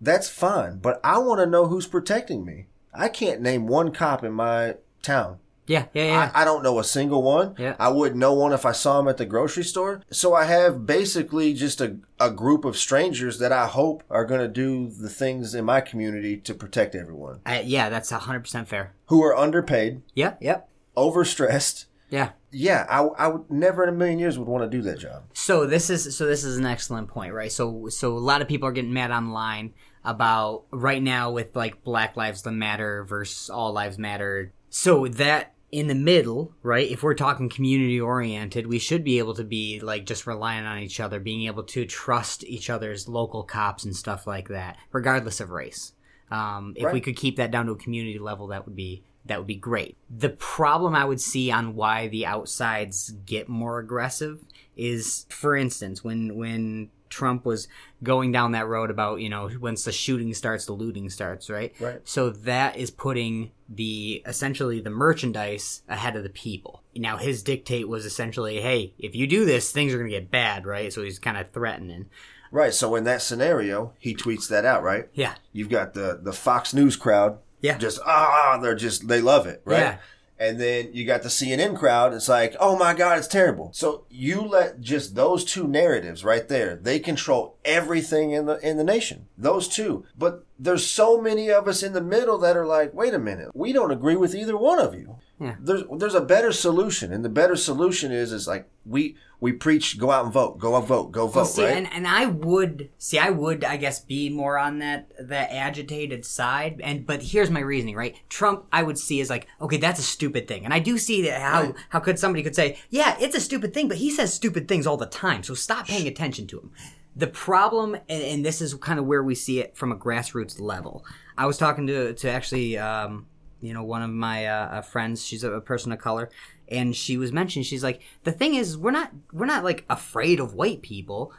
that's 0.00 0.28
fine, 0.28 0.78
but 0.78 1.00
I 1.04 1.18
want 1.18 1.40
to 1.40 1.46
know 1.46 1.66
who's 1.66 1.86
protecting 1.86 2.44
me. 2.44 2.66
I 2.94 3.08
can't 3.08 3.40
name 3.42 3.66
one 3.66 3.92
cop 3.92 4.24
in 4.24 4.32
my 4.32 4.76
town. 5.02 5.38
Yeah. 5.66 5.86
Yeah. 5.94 6.04
Yeah. 6.04 6.30
I, 6.32 6.42
I 6.42 6.44
don't 6.44 6.62
know 6.62 6.78
a 6.78 6.84
single 6.84 7.22
one. 7.22 7.56
Yeah. 7.58 7.74
I 7.80 7.88
wouldn't 7.88 8.20
know 8.20 8.32
one 8.32 8.52
if 8.52 8.64
I 8.64 8.70
saw 8.72 9.00
him 9.00 9.08
at 9.08 9.16
the 9.16 9.26
grocery 9.26 9.64
store. 9.64 10.00
So 10.12 10.32
I 10.32 10.44
have 10.44 10.86
basically 10.86 11.54
just 11.54 11.80
a, 11.80 11.96
a 12.20 12.30
group 12.30 12.64
of 12.64 12.76
strangers 12.76 13.38
that 13.40 13.50
I 13.52 13.66
hope 13.66 14.04
are 14.08 14.24
going 14.24 14.40
to 14.40 14.48
do 14.48 14.88
the 14.88 15.08
things 15.08 15.54
in 15.56 15.64
my 15.64 15.80
community 15.80 16.36
to 16.36 16.54
protect 16.54 16.94
everyone 16.94 17.40
I, 17.44 17.62
yeah. 17.62 17.88
That's 17.88 18.10
hundred 18.10 18.40
percent 18.40 18.68
fair. 18.68 18.92
who 19.06 19.22
are 19.24 19.36
underpaid, 19.36 20.02
Yeah. 20.14 20.34
Yep. 20.40 20.68
overstressed. 20.96 21.86
Yeah. 22.10 22.30
Yeah, 22.50 22.86
I, 22.88 23.02
I 23.02 23.28
would 23.28 23.50
never 23.50 23.82
in 23.82 23.88
a 23.88 23.92
million 23.92 24.18
years 24.18 24.38
would 24.38 24.48
want 24.48 24.64
to 24.64 24.76
do 24.76 24.82
that 24.82 24.98
job. 24.98 25.24
So 25.34 25.66
this 25.66 25.90
is 25.90 26.16
so 26.16 26.26
this 26.26 26.44
is 26.44 26.56
an 26.56 26.64
excellent 26.64 27.08
point, 27.08 27.34
right? 27.34 27.52
So 27.52 27.88
so 27.88 28.16
a 28.16 28.18
lot 28.18 28.42
of 28.42 28.48
people 28.48 28.68
are 28.68 28.72
getting 28.72 28.92
mad 28.92 29.10
online 29.10 29.74
about 30.04 30.64
right 30.70 31.02
now 31.02 31.32
with 31.32 31.54
like 31.54 31.82
Black 31.82 32.16
Lives 32.16 32.46
Matter 32.46 33.04
versus 33.04 33.50
All 33.50 33.72
Lives 33.72 33.98
Matter. 33.98 34.52
So 34.70 35.08
that 35.08 35.54
in 35.72 35.88
the 35.88 35.94
middle, 35.94 36.54
right? 36.62 36.88
If 36.88 37.02
we're 37.02 37.14
talking 37.14 37.48
community 37.48 38.00
oriented, 38.00 38.66
we 38.66 38.78
should 38.78 39.04
be 39.04 39.18
able 39.18 39.34
to 39.34 39.44
be 39.44 39.80
like 39.80 40.06
just 40.06 40.26
relying 40.26 40.64
on 40.64 40.78
each 40.78 41.00
other, 41.00 41.18
being 41.18 41.46
able 41.46 41.64
to 41.64 41.84
trust 41.84 42.44
each 42.44 42.70
other's 42.70 43.08
local 43.08 43.42
cops 43.42 43.84
and 43.84 43.94
stuff 43.94 44.26
like 44.26 44.48
that, 44.48 44.78
regardless 44.92 45.40
of 45.40 45.50
race. 45.50 45.92
Um, 46.30 46.74
if 46.76 46.92
we 46.92 47.00
could 47.00 47.16
keep 47.16 47.36
that 47.36 47.50
down 47.50 47.66
to 47.66 47.72
a 47.72 47.76
community 47.76 48.18
level, 48.18 48.48
that 48.48 48.64
would 48.66 48.76
be 48.76 49.04
that 49.26 49.38
would 49.38 49.46
be 49.46 49.56
great. 49.56 49.96
The 50.10 50.30
problem 50.30 50.94
I 50.94 51.04
would 51.04 51.20
see 51.20 51.50
on 51.50 51.74
why 51.74 52.08
the 52.08 52.26
outsides 52.26 53.10
get 53.24 53.48
more 53.48 53.78
aggressive 53.78 54.44
is, 54.76 55.26
for 55.28 55.56
instance, 55.56 56.02
when 56.04 56.36
when 56.36 56.90
Trump 57.08 57.44
was 57.44 57.68
going 58.02 58.32
down 58.32 58.52
that 58.52 58.66
road 58.66 58.90
about 58.90 59.20
you 59.20 59.28
know 59.28 59.50
once 59.60 59.84
the 59.84 59.92
shooting 59.92 60.34
starts, 60.34 60.66
the 60.66 60.72
looting 60.72 61.10
starts, 61.10 61.48
right? 61.48 61.74
Right. 61.80 62.00
So 62.04 62.30
that 62.30 62.76
is 62.76 62.90
putting 62.90 63.52
the 63.68 64.22
essentially 64.26 64.80
the 64.80 64.90
merchandise 64.90 65.82
ahead 65.88 66.16
of 66.16 66.22
the 66.22 66.28
people. 66.28 66.82
Now 66.94 67.16
his 67.16 67.42
dictate 67.42 67.88
was 67.88 68.04
essentially, 68.04 68.60
hey, 68.60 68.94
if 68.98 69.14
you 69.14 69.26
do 69.26 69.44
this, 69.44 69.72
things 69.72 69.92
are 69.92 69.98
going 69.98 70.10
to 70.10 70.16
get 70.16 70.30
bad, 70.30 70.66
right? 70.66 70.92
So 70.92 71.02
he's 71.02 71.18
kind 71.18 71.36
of 71.36 71.50
threatening. 71.50 72.06
Right. 72.50 72.72
So 72.72 72.94
in 72.94 73.04
that 73.04 73.22
scenario, 73.22 73.92
he 73.98 74.14
tweets 74.14 74.48
that 74.48 74.64
out, 74.64 74.82
right? 74.82 75.08
Yeah. 75.12 75.34
You've 75.52 75.68
got 75.68 75.94
the, 75.94 76.20
the 76.22 76.32
Fox 76.32 76.72
News 76.72 76.96
crowd. 76.96 77.38
Yeah. 77.60 77.78
Just, 77.78 78.00
ah, 78.04 78.58
they're 78.60 78.74
just, 78.74 79.08
they 79.08 79.20
love 79.20 79.46
it, 79.46 79.62
right? 79.64 79.78
Yeah. 79.78 79.98
And 80.38 80.60
then 80.60 80.90
you 80.92 81.06
got 81.06 81.22
the 81.22 81.30
CNN 81.30 81.78
crowd. 81.78 82.12
It's 82.12 82.28
like, 82.28 82.54
oh 82.60 82.76
my 82.76 82.92
God, 82.92 83.16
it's 83.16 83.26
terrible. 83.26 83.70
So 83.72 84.04
you 84.10 84.42
let 84.42 84.80
just 84.82 85.14
those 85.14 85.44
two 85.44 85.66
narratives 85.66 86.24
right 86.24 86.46
there, 86.46 86.76
they 86.76 86.98
control 86.98 87.56
everything 87.64 88.32
in 88.32 88.44
the, 88.44 88.58
in 88.58 88.76
the 88.76 88.84
nation. 88.84 89.28
Those 89.38 89.66
two. 89.66 90.04
But 90.18 90.44
there's 90.58 90.86
so 90.86 91.20
many 91.20 91.50
of 91.50 91.66
us 91.66 91.82
in 91.82 91.94
the 91.94 92.02
middle 92.02 92.36
that 92.38 92.56
are 92.56 92.66
like, 92.66 92.92
wait 92.92 93.14
a 93.14 93.18
minute, 93.18 93.50
we 93.54 93.72
don't 93.72 93.90
agree 93.90 94.16
with 94.16 94.34
either 94.34 94.56
one 94.56 94.78
of 94.78 94.94
you. 94.94 95.16
Yeah. 95.38 95.56
There's, 95.60 95.82
there's 95.98 96.14
a 96.14 96.20
better 96.22 96.50
solution. 96.52 97.12
And 97.12 97.24
the 97.24 97.28
better 97.28 97.56
solution 97.56 98.10
is, 98.10 98.32
is 98.32 98.48
like, 98.48 98.68
we, 98.86 99.16
we 99.38 99.52
preach, 99.52 99.98
go 99.98 100.10
out 100.10 100.24
and 100.24 100.32
vote, 100.32 100.58
go 100.58 100.76
out, 100.76 100.86
vote, 100.86 101.12
go 101.12 101.26
vote, 101.26 101.34
Well, 101.36 101.44
see, 101.44 101.64
right? 101.64 101.76
and, 101.76 101.92
and 101.92 102.06
I 102.08 102.24
would 102.24 102.88
see, 102.96 103.18
I 103.18 103.28
would, 103.28 103.64
I 103.64 103.76
guess, 103.76 104.00
be 104.00 104.30
more 104.30 104.58
on 104.58 104.78
that 104.78 105.10
that 105.20 105.50
agitated 105.52 106.24
side. 106.24 106.80
And 106.82 107.06
but 107.06 107.22
here's 107.22 107.50
my 107.50 107.60
reasoning, 107.60 107.96
right? 107.96 108.16
Trump, 108.30 108.64
I 108.72 108.82
would 108.82 108.98
see 108.98 109.20
as 109.20 109.28
like, 109.28 109.46
okay, 109.60 109.76
that's 109.76 110.00
a 110.00 110.02
stupid 110.02 110.48
thing, 110.48 110.64
and 110.64 110.72
I 110.72 110.78
do 110.78 110.96
see 110.96 111.20
that 111.22 111.40
how 111.42 111.62
Right. 111.64 111.74
how 111.90 112.00
could 112.00 112.18
somebody 112.18 112.42
could 112.42 112.54
say, 112.56 112.78
yeah, 112.88 113.14
it's 113.20 113.36
a 113.36 113.40
stupid 113.40 113.74
thing, 113.74 113.88
but 113.88 113.98
he 113.98 114.10
says 114.10 114.32
stupid 114.32 114.68
things 114.68 114.86
all 114.86 114.96
the 114.96 115.04
time, 115.04 115.42
so 115.42 115.52
stop 115.52 115.86
paying 115.86 116.08
attention 116.08 116.46
to 116.46 116.58
him. 116.60 116.70
The 117.14 117.26
problem, 117.26 117.94
and, 117.94 118.22
and 118.22 118.44
this 118.44 118.62
is 118.62 118.72
kind 118.74 118.98
of 118.98 119.04
where 119.04 119.22
we 119.22 119.34
see 119.34 119.60
it 119.60 119.76
from 119.76 119.92
a 119.92 119.96
grassroots 119.96 120.58
level. 120.58 121.04
I 121.36 121.44
was 121.44 121.58
talking 121.58 121.86
to 121.88 122.14
to 122.14 122.30
actually, 122.30 122.78
um, 122.78 123.26
you 123.66 123.74
know, 123.74 123.82
one 123.82 124.02
of 124.02 124.10
my 124.10 124.46
uh, 124.46 124.66
uh, 124.66 124.82
friends. 124.82 125.24
She's 125.24 125.44
a, 125.44 125.52
a 125.52 125.60
person 125.60 125.92
of 125.92 125.98
color, 125.98 126.30
and 126.68 126.94
she 126.94 127.16
was 127.16 127.32
mentioned 127.32 127.66
she's 127.66 127.82
like, 127.82 128.00
the 128.24 128.32
thing 128.32 128.54
is, 128.54 128.76
we're 128.76 128.90
not 128.90 129.12
we're 129.32 129.46
not 129.46 129.64
like 129.64 129.84
afraid 129.90 130.40
of 130.40 130.54
white 130.54 130.82
people, 130.82 131.32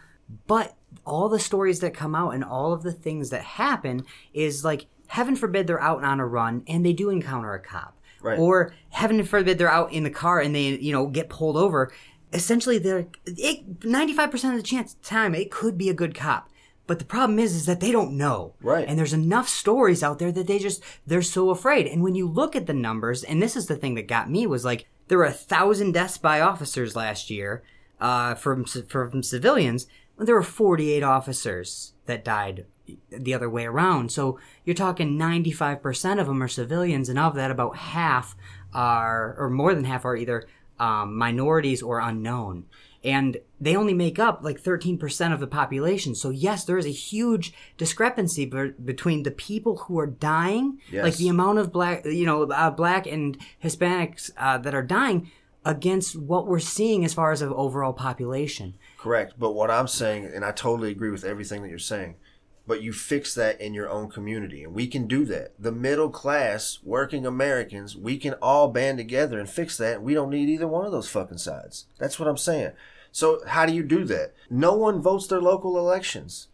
but 0.46 0.76
all 1.06 1.30
the 1.30 1.40
stories 1.40 1.80
that 1.80 1.94
come 1.94 2.16
out 2.16 2.32
and 2.32 2.44
all 2.44 2.74
of 2.74 2.84
the 2.84 2.92
things 2.92 3.30
that 3.30 3.42
happen 3.42 4.06
is 4.34 4.64
like, 4.64 4.88
heaven 5.08 5.36
forbid 5.36 5.68
they're 5.68 5.82
out 5.82 5.98
and 5.98 6.06
on 6.06 6.20
a 6.20 6.26
run 6.26 6.64
and 6.68 6.86
they 6.86 6.94
do 6.94 7.10
encounter 7.10 7.54
a 7.54 7.60
cop. 7.60 7.98
Right. 8.22 8.40
Or 8.40 8.74
heaven 8.90 9.24
forbid 9.24 9.58
they're 9.58 9.72
out 9.72 9.92
in 9.92 10.04
the 10.04 10.10
car 10.10 10.40
and 10.40 10.56
they, 10.56 10.78
you 10.78 10.92
know, 10.92 11.08
get 11.08 11.30
pulled 11.30 11.56
over. 11.56 11.92
Essentially, 12.34 12.78
they're 12.78 13.08
it, 13.26 13.80
95% 13.82 14.34
of 14.52 14.58
the 14.58 14.64
chance 14.64 14.96
time 15.04 15.34
it 15.34 15.52
could 15.52 15.78
be 15.78 15.90
a 15.90 15.94
good 15.94 16.14
cop. 16.14 16.50
But 16.88 17.00
the 17.00 17.06
problem 17.06 17.38
is, 17.38 17.54
is 17.54 17.66
that 17.66 17.82
they 17.82 17.92
don't 17.92 18.18
know. 18.18 18.54
Right. 18.62 18.88
And 18.88 18.98
there's 18.98 19.14
enough 19.14 19.50
stories 19.50 20.02
out 20.02 20.20
there 20.20 20.32
that 20.32 20.48
they 20.48 20.58
just, 20.58 20.82
they're 21.06 21.22
so 21.22 21.50
afraid. 21.50 21.86
And 21.86 22.02
when 22.02 22.16
you 22.16 22.28
look 22.28 22.56
at 22.56 22.66
the 22.66 22.74
numbers, 22.74 23.24
and 23.24 23.42
this 23.44 23.56
is 23.58 23.68
the 23.68 23.76
thing 23.76 23.96
that 23.96 24.08
got 24.08 24.32
me 24.32 24.48
was 24.48 24.64
like, 24.66 24.88
there 25.10 25.18
were 25.18 25.26
a 25.26 25.32
thousand 25.32 25.92
deaths 25.92 26.18
by 26.18 26.40
officers 26.42 26.96
last 26.96 27.30
year, 27.30 27.62
uh, 28.00 28.36
from, 28.36 28.66
from 28.66 29.22
civilians. 29.22 29.88
There 30.18 30.36
were 30.36 30.44
48 30.44 31.04
officers 31.04 31.94
that 32.06 32.26
died 32.26 32.66
the 33.10 33.34
other 33.34 33.50
way 33.50 33.66
around. 33.66 34.12
So 34.12 34.40
you're 34.64 34.74
talking 34.74 35.18
95% 35.18 36.20
of 36.20 36.28
them 36.28 36.42
are 36.42 36.48
civilians, 36.48 37.10
and 37.10 37.20
of 37.20 37.36
that, 37.36 37.52
about 37.52 37.76
half 37.76 38.36
are, 38.74 39.36
or 39.38 39.50
more 39.50 39.76
than 39.76 39.84
half 39.84 40.06
are 40.06 40.16
either 40.16 40.48
um, 40.80 41.18
minorities 41.18 41.82
or 41.82 42.00
unknown. 42.00 42.66
And 43.04 43.38
they 43.62 43.76
only 43.76 43.94
make 43.94 44.20
up 44.20 44.40
like 44.44 44.62
13% 44.62 45.34
of 45.34 45.40
the 45.40 45.48
population. 45.48 46.16
So, 46.16 46.30
yes, 46.30 46.66
there 46.66 46.78
is 46.78 46.86
a 46.86 46.90
huge 46.90 47.54
discrepancy 47.78 48.46
be- 48.46 48.74
between 48.84 49.24
the 49.24 49.32
people 49.32 49.78
who 49.78 50.00
are 50.00 50.08
dying, 50.08 50.80
Yes. 50.92 51.04
like 51.04 51.16
the 51.18 51.28
amount 51.30 51.60
of 51.60 51.72
black, 51.72 52.06
you 52.06 52.26
know, 52.26 52.44
uh, 52.44 52.70
black 52.72 53.06
and 53.08 53.38
Hispanics 53.64 54.32
uh, 54.38 54.58
that 54.60 54.74
are 54.76 54.84
dying, 54.84 55.32
against 55.66 56.16
what 56.16 56.48
we're 56.48 56.60
seeing 56.60 57.04
as 57.04 57.14
far 57.14 57.32
as 57.32 57.42
the 57.42 57.54
overall 57.54 57.92
population. 57.94 58.74
Correct. 58.98 59.34
But 59.38 59.52
what 59.52 59.70
I'm 59.70 59.88
saying, 59.88 60.26
and 60.34 60.46
I 60.46 60.52
totally 60.52 60.92
agree 60.92 61.12
with 61.12 61.26
everything 61.26 61.62
that 61.62 61.70
you're 61.70 61.78
saying, 61.78 62.16
but 62.68 62.84
you 62.84 62.92
fix 62.92 63.34
that 63.34 63.60
in 63.62 63.74
your 63.74 63.90
own 63.90 64.10
community. 64.10 64.64
And 64.64 64.74
we 64.74 64.88
can 64.88 65.08
do 65.08 65.24
that. 65.26 65.54
The 65.58 65.72
middle 65.72 66.10
class, 66.10 66.80
working 66.84 67.26
Americans, 67.26 67.96
we 67.96 68.18
can 68.18 68.34
all 68.42 68.68
band 68.68 68.98
together 68.98 69.40
and 69.40 69.50
fix 69.50 69.78
that. 69.78 70.04
We 70.04 70.14
don't 70.14 70.30
need 70.30 70.50
either 70.50 70.68
one 70.68 70.86
of 70.86 70.92
those 70.92 71.10
fucking 71.10 71.38
sides. 71.38 71.86
That's 71.98 72.20
what 72.20 72.28
I'm 72.28 72.38
saying. 72.38 72.74
So 73.12 73.42
how 73.48 73.66
do 73.66 73.74
you 73.74 73.84
do 73.84 74.04
that? 74.04 74.34
No 74.50 74.74
one 74.74 75.02
votes 75.02 75.28
their 75.28 75.42
local 75.42 75.78
elections. 75.78 76.50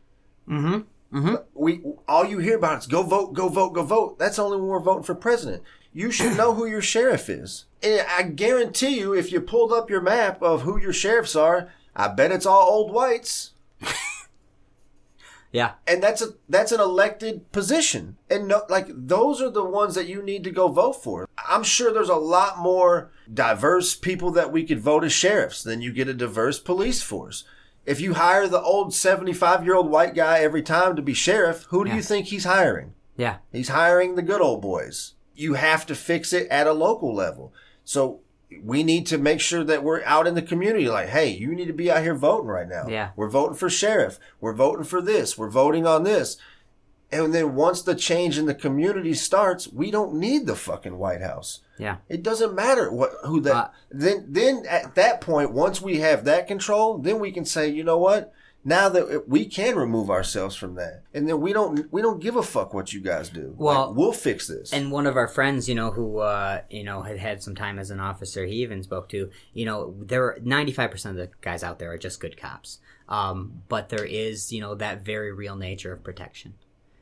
Mm-hmm. 0.47 1.35
We 1.53 1.81
all 2.07 2.25
you 2.25 2.39
hear 2.39 2.57
about 2.57 2.79
is 2.79 2.87
go 2.87 3.03
vote, 3.03 3.33
go 3.33 3.47
vote, 3.49 3.73
go 3.73 3.83
vote. 3.83 4.17
That's 4.17 4.39
only 4.39 4.57
when 4.57 4.67
we're 4.67 4.79
voting 4.79 5.03
for 5.03 5.15
president. 5.15 5.63
You 5.93 6.09
should 6.09 6.37
know 6.37 6.53
who 6.53 6.65
your 6.65 6.81
sheriff 6.81 7.29
is. 7.29 7.65
And 7.83 8.05
I 8.09 8.23
guarantee 8.23 8.99
you, 8.99 9.13
if 9.13 9.31
you 9.31 9.41
pulled 9.41 9.71
up 9.71 9.89
your 9.89 10.01
map 10.01 10.41
of 10.41 10.63
who 10.63 10.79
your 10.79 10.93
sheriffs 10.93 11.35
are, 11.35 11.71
I 11.95 12.07
bet 12.07 12.31
it's 12.31 12.47
all 12.47 12.67
old 12.67 12.91
whites. 12.91 13.52
Yeah. 15.53 15.73
and 15.87 16.03
that's 16.03 16.21
a 16.21 16.29
that's 16.49 16.71
an 16.73 16.81
elected 16.81 17.49
position 17.53 18.17
and 18.29 18.47
no, 18.49 18.63
like 18.69 18.87
those 18.89 19.41
are 19.41 19.49
the 19.51 19.63
ones 19.63 19.95
that 19.95 20.07
you 20.09 20.21
need 20.21 20.43
to 20.43 20.51
go 20.51 20.67
vote 20.67 21.01
for 21.03 21.29
i'm 21.47 21.63
sure 21.63 21.93
there's 21.93 22.09
a 22.09 22.15
lot 22.15 22.57
more 22.57 23.11
diverse 23.31 23.95
people 23.95 24.31
that 24.31 24.51
we 24.51 24.65
could 24.65 24.79
vote 24.81 25.03
as 25.03 25.13
sheriffs 25.13 25.61
than 25.63 25.79
you 25.81 25.93
get 25.93 26.07
a 26.07 26.13
diverse 26.13 26.59
police 26.59 27.01
force 27.03 27.43
if 27.85 28.01
you 28.01 28.15
hire 28.15 28.47
the 28.47 28.61
old 28.61 28.93
75 28.93 29.63
year 29.63 29.75
old 29.75 29.89
white 29.91 30.15
guy 30.15 30.39
every 30.39 30.63
time 30.63 30.95
to 30.95 31.01
be 31.01 31.13
sheriff 31.13 31.63
who 31.69 31.83
do 31.85 31.89
Yeah. 31.91 31.97
you 31.97 32.01
think 32.01 32.25
he's 32.27 32.45
hiring 32.45 32.93
Yeah. 33.15 33.37
He's 33.51 33.69
hiring 33.69 34.15
the 34.15 34.23
good 34.23 34.41
old 34.41 34.61
boys. 34.63 35.13
You 35.35 35.53
have 35.53 35.85
to 35.85 35.93
fix 35.95 36.33
it 36.33 36.47
at 36.49 36.65
a 36.65 36.73
local 36.73 37.13
level. 37.13 37.53
So 37.83 38.21
we 38.61 38.83
need 38.83 39.07
to 39.07 39.17
make 39.17 39.39
sure 39.39 39.63
that 39.63 39.83
we're 39.83 40.03
out 40.03 40.27
in 40.27 40.35
the 40.35 40.41
community 40.41 40.87
like, 40.87 41.09
hey, 41.09 41.29
you 41.29 41.55
need 41.55 41.67
to 41.67 41.73
be 41.73 41.89
out 41.89 42.03
here 42.03 42.15
voting 42.15 42.47
right 42.47 42.67
now. 42.67 42.87
Yeah. 42.87 43.11
We're 43.15 43.29
voting 43.29 43.55
for 43.55 43.69
sheriff. 43.69 44.19
We're 44.41 44.53
voting 44.53 44.85
for 44.85 45.01
this. 45.01 45.37
We're 45.37 45.49
voting 45.49 45.87
on 45.87 46.03
this. 46.03 46.37
And 47.11 47.33
then 47.33 47.53
once 47.53 47.83
the 47.83 47.93
change 47.93 48.39
in 48.39 48.47
the 48.47 48.55
community 48.55 49.13
starts, 49.13 49.71
we 49.71 49.91
don't 49.91 50.15
need 50.15 50.47
the 50.47 50.55
fucking 50.55 50.97
White 50.97 51.21
House. 51.21 51.59
Yeah. 51.77 51.97
It 52.09 52.23
doesn't 52.23 52.55
matter 52.55 52.91
what 52.91 53.11
who 53.25 53.39
that 53.41 53.55
Uh, 53.55 53.67
then 53.91 54.25
then 54.29 54.65
at 54.67 54.95
that 54.95 55.21
point 55.21 55.51
once 55.51 55.79
we 55.79 55.99
have 55.99 56.25
that 56.25 56.47
control, 56.47 56.97
then 56.97 57.19
we 57.19 57.31
can 57.31 57.45
say, 57.45 57.67
you 57.69 57.83
know 57.83 57.99
what? 57.99 58.33
Now 58.65 58.87
that 58.89 59.27
we 59.27 59.45
can 59.45 59.75
remove 59.75 60.09
ourselves 60.09 60.55
from 60.55 60.75
that, 60.75 61.03
and 61.13 61.27
then 61.27 61.41
we 61.41 61.51
don't 61.51 61.91
we 61.91 62.01
don't 62.01 62.21
give 62.21 62.37
a 62.37 62.43
fuck 62.43 62.73
what 62.73 62.93
you 62.93 63.01
guys 63.01 63.27
do. 63.29 63.53
Well- 63.57 63.87
Like, 63.89 63.97
we'll 63.97 64.13
fix 64.13 64.47
this. 64.47 64.71
And 64.71 64.89
one 64.91 65.05
of 65.05 65.17
our 65.17 65.27
friends, 65.27 65.67
you 65.67 65.75
know, 65.75 65.91
who 65.91 66.19
uh, 66.19 66.61
you 66.69 66.83
know 66.85 67.01
had 67.01 67.17
had 67.17 67.43
some 67.43 67.55
time 67.55 67.77
as 67.77 67.89
an 67.91 67.99
officer, 67.99 68.45
he 68.45 68.55
even 68.63 68.81
spoke 68.81 69.09
to, 69.09 69.29
you 69.53 69.65
know, 69.65 69.93
there 69.99 70.23
are 70.23 70.37
ninety 70.41 70.71
five 70.71 70.91
percent 70.91 71.19
of 71.19 71.27
the 71.29 71.35
guys 71.41 71.61
out 71.63 71.77
there 71.79 71.91
are 71.91 71.97
just 71.97 72.21
good 72.21 72.37
cops. 72.37 72.79
Um, 73.09 73.63
but 73.67 73.89
there 73.89 74.05
is, 74.05 74.53
you 74.53 74.61
know, 74.61 74.75
that 74.75 75.03
very 75.03 75.33
real 75.33 75.57
nature 75.57 75.91
of 75.91 76.01
protection, 76.05 76.53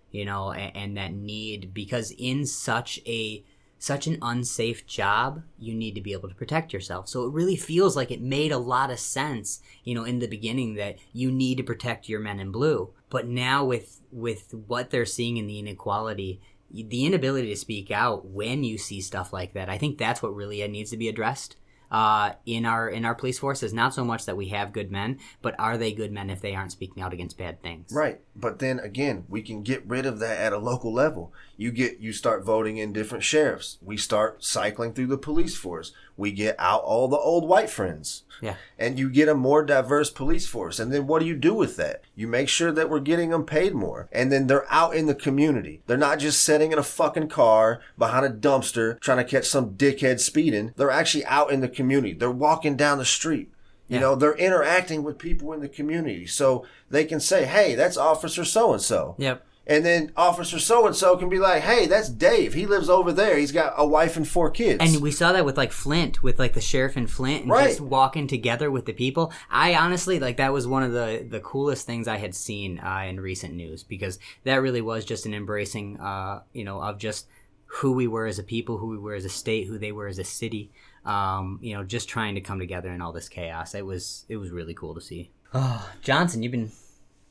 you 0.09 0.25
know, 0.25 0.51
and, 0.51 0.75
and 0.75 0.97
that 0.97 1.13
need 1.13 1.75
because 1.75 2.11
in 2.17 2.47
such 2.47 2.99
a 3.05 3.43
such 3.81 4.05
an 4.05 4.19
unsafe 4.21 4.85
job, 4.85 5.41
you 5.57 5.73
need 5.73 5.95
to 5.95 6.01
be 6.01 6.13
able 6.13 6.29
to 6.29 6.35
protect 6.35 6.71
yourself. 6.71 7.09
So 7.09 7.23
it 7.23 7.33
really 7.33 7.55
feels 7.55 7.95
like 7.95 8.11
it 8.11 8.21
made 8.21 8.51
a 8.51 8.59
lot 8.59 8.91
of 8.91 8.99
sense, 8.99 9.59
you 9.83 9.95
know, 9.95 10.03
in 10.03 10.19
the 10.19 10.27
beginning 10.27 10.75
that 10.75 10.97
you 11.13 11.31
need 11.31 11.57
to 11.57 11.63
protect 11.63 12.07
your 12.07 12.19
men 12.19 12.39
in 12.39 12.51
blue. 12.51 12.93
But 13.09 13.25
now 13.25 13.65
with 13.65 13.99
with 14.11 14.53
what 14.67 14.91
they're 14.91 15.03
seeing 15.03 15.37
in 15.37 15.47
the 15.47 15.57
inequality, 15.57 16.39
the 16.71 17.07
inability 17.07 17.49
to 17.49 17.55
speak 17.55 17.89
out 17.89 18.27
when 18.27 18.63
you 18.63 18.77
see 18.77 19.01
stuff 19.01 19.33
like 19.33 19.53
that, 19.53 19.67
I 19.67 19.79
think 19.79 19.97
that's 19.97 20.21
what 20.21 20.35
really 20.35 20.65
needs 20.67 20.91
to 20.91 20.97
be 20.97 21.09
addressed. 21.09 21.55
Uh, 21.91 22.33
in 22.45 22.65
our 22.65 22.89
in 22.89 23.03
our 23.03 23.13
police 23.13 23.37
forces, 23.37 23.73
not 23.73 23.93
so 23.93 24.05
much 24.05 24.25
that 24.25 24.37
we 24.37 24.47
have 24.47 24.71
good 24.71 24.89
men, 24.89 25.19
but 25.41 25.53
are 25.59 25.77
they 25.77 25.91
good 25.91 26.11
men 26.11 26.29
if 26.29 26.39
they 26.39 26.55
aren't 26.55 26.71
speaking 26.71 27.03
out 27.03 27.11
against 27.11 27.37
bad 27.37 27.61
things? 27.61 27.91
Right. 27.91 28.21
But 28.33 28.59
then 28.59 28.79
again, 28.79 29.25
we 29.27 29.41
can 29.41 29.61
get 29.61 29.85
rid 29.85 30.05
of 30.05 30.19
that 30.19 30.39
at 30.39 30.53
a 30.53 30.57
local 30.57 30.93
level. 30.93 31.33
You 31.57 31.71
get 31.71 31.99
you 31.99 32.13
start 32.13 32.45
voting 32.45 32.77
in 32.77 32.93
different 32.93 33.25
sheriffs. 33.25 33.77
We 33.81 33.97
start 33.97 34.43
cycling 34.43 34.93
through 34.93 35.07
the 35.07 35.17
police 35.17 35.57
force. 35.57 35.91
We 36.21 36.31
get 36.31 36.55
out 36.59 36.83
all 36.83 37.07
the 37.07 37.17
old 37.17 37.47
white 37.47 37.69
friends. 37.69 38.23
Yeah. 38.41 38.55
And 38.79 38.97
you 38.97 39.09
get 39.09 39.27
a 39.27 39.33
more 39.35 39.63
diverse 39.63 40.09
police 40.09 40.47
force. 40.47 40.79
And 40.79 40.91
then 40.93 41.05
what 41.07 41.19
do 41.19 41.25
you 41.25 41.35
do 41.35 41.53
with 41.53 41.77
that? 41.77 42.03
You 42.15 42.27
make 42.27 42.47
sure 42.47 42.71
that 42.71 42.89
we're 42.89 42.99
getting 42.99 43.31
them 43.31 43.43
paid 43.45 43.73
more. 43.73 44.07
And 44.11 44.31
then 44.31 44.47
they're 44.47 44.71
out 44.71 44.95
in 44.95 45.05
the 45.07 45.15
community. 45.15 45.81
They're 45.87 45.97
not 45.97 46.19
just 46.19 46.43
sitting 46.43 46.71
in 46.71 46.79
a 46.79 46.83
fucking 46.83 47.29
car 47.29 47.81
behind 47.97 48.25
a 48.25 48.29
dumpster 48.29 48.99
trying 48.99 49.17
to 49.17 49.23
catch 49.23 49.45
some 49.45 49.71
dickhead 49.71 50.19
speeding. 50.19 50.73
They're 50.75 50.89
actually 50.91 51.25
out 51.25 51.51
in 51.51 51.61
the 51.61 51.69
community. 51.69 52.13
They're 52.13 52.31
walking 52.31 52.75
down 52.75 52.97
the 52.99 53.05
street. 53.05 53.51
You 53.87 53.95
Yeah. 53.95 54.01
know, 54.01 54.15
they're 54.15 54.33
interacting 54.37 55.03
with 55.03 55.17
people 55.17 55.53
in 55.53 55.59
the 55.59 55.67
community. 55.69 56.25
So 56.25 56.65
they 56.89 57.03
can 57.05 57.19
say, 57.19 57.45
hey, 57.45 57.75
that's 57.75 57.97
Officer 57.97 58.45
so 58.45 58.73
and 58.73 58.81
so. 58.81 59.15
Yep. 59.17 59.43
And 59.67 59.85
then 59.85 60.11
Officer 60.17 60.57
so 60.57 60.87
and 60.87 60.95
so 60.95 61.15
can 61.17 61.29
be 61.29 61.37
like, 61.37 61.61
hey, 61.61 61.85
that's 61.85 62.09
Dave. 62.09 62.55
He 62.55 62.65
lives 62.65 62.89
over 62.89 63.13
there. 63.13 63.37
He's 63.37 63.51
got 63.51 63.73
a 63.77 63.85
wife 63.85 64.17
and 64.17 64.27
four 64.27 64.49
kids. 64.49 64.79
And 64.81 65.01
we 65.03 65.11
saw 65.11 65.31
that 65.33 65.45
with 65.45 65.55
like 65.55 65.71
Flint, 65.71 66.23
with 66.23 66.39
like 66.39 66.53
the 66.53 66.61
sheriff 66.61 66.97
in 66.97 67.05
Flint, 67.05 67.43
and 67.43 67.51
Right. 67.51 67.67
just 67.67 67.79
walking 67.79 68.25
together 68.25 68.71
with 68.71 68.85
the 68.87 68.93
people. 68.93 69.31
I 69.51 69.75
honestly 69.75 70.19
like 70.19 70.37
that 70.37 70.51
was 70.51 70.65
one 70.65 70.81
of 70.83 70.91
the 70.93 71.25
the 71.29 71.39
coolest 71.39 71.85
things 71.85 72.07
I 72.07 72.17
had 72.17 72.33
seen 72.33 72.79
uh, 72.79 73.03
in 73.07 73.19
recent 73.19 73.53
news 73.53 73.83
because 73.83 74.17
that 74.45 74.55
really 74.55 74.81
was 74.81 75.05
just 75.05 75.25
an 75.27 75.33
embracing, 75.35 75.99
uh, 75.99 76.41
you 76.53 76.63
know, 76.63 76.81
of 76.81 76.97
just 76.97 77.27
who 77.65 77.91
we 77.93 78.07
were 78.07 78.25
as 78.25 78.39
a 78.39 78.43
people, 78.43 78.77
who 78.79 78.87
we 78.87 78.97
were 78.97 79.13
as 79.13 79.25
a 79.25 79.29
state, 79.29 79.67
who 79.67 79.77
they 79.77 79.91
were 79.91 80.07
as 80.07 80.17
a 80.19 80.23
city. 80.25 80.71
Um, 81.05 81.59
you 81.61 81.75
know, 81.75 81.83
just 81.83 82.09
trying 82.09 82.35
to 82.35 82.41
come 82.41 82.59
together 82.59 82.89
in 82.91 83.01
all 83.01 83.11
this 83.11 83.29
chaos. 83.29 83.75
It 83.75 83.85
was 83.85 84.25
it 84.27 84.37
was 84.37 84.49
really 84.49 84.73
cool 84.73 84.95
to 84.95 85.01
see. 85.01 85.31
Oh, 85.53 85.87
Johnson, 86.01 86.41
you've 86.41 86.51
been 86.51 86.71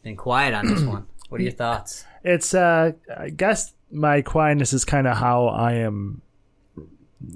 been 0.04 0.16
quiet 0.16 0.54
on 0.54 0.66
this 0.68 0.82
one. 0.84 1.06
What 1.30 1.40
are 1.40 1.44
your 1.44 1.52
thoughts? 1.52 2.04
It's 2.22 2.52
uh 2.52 2.92
I 3.16 3.30
guess 3.30 3.72
my 3.90 4.20
quietness 4.20 4.72
is 4.72 4.84
kind 4.84 5.06
of 5.06 5.16
how 5.16 5.46
I 5.46 5.74
am 5.74 6.20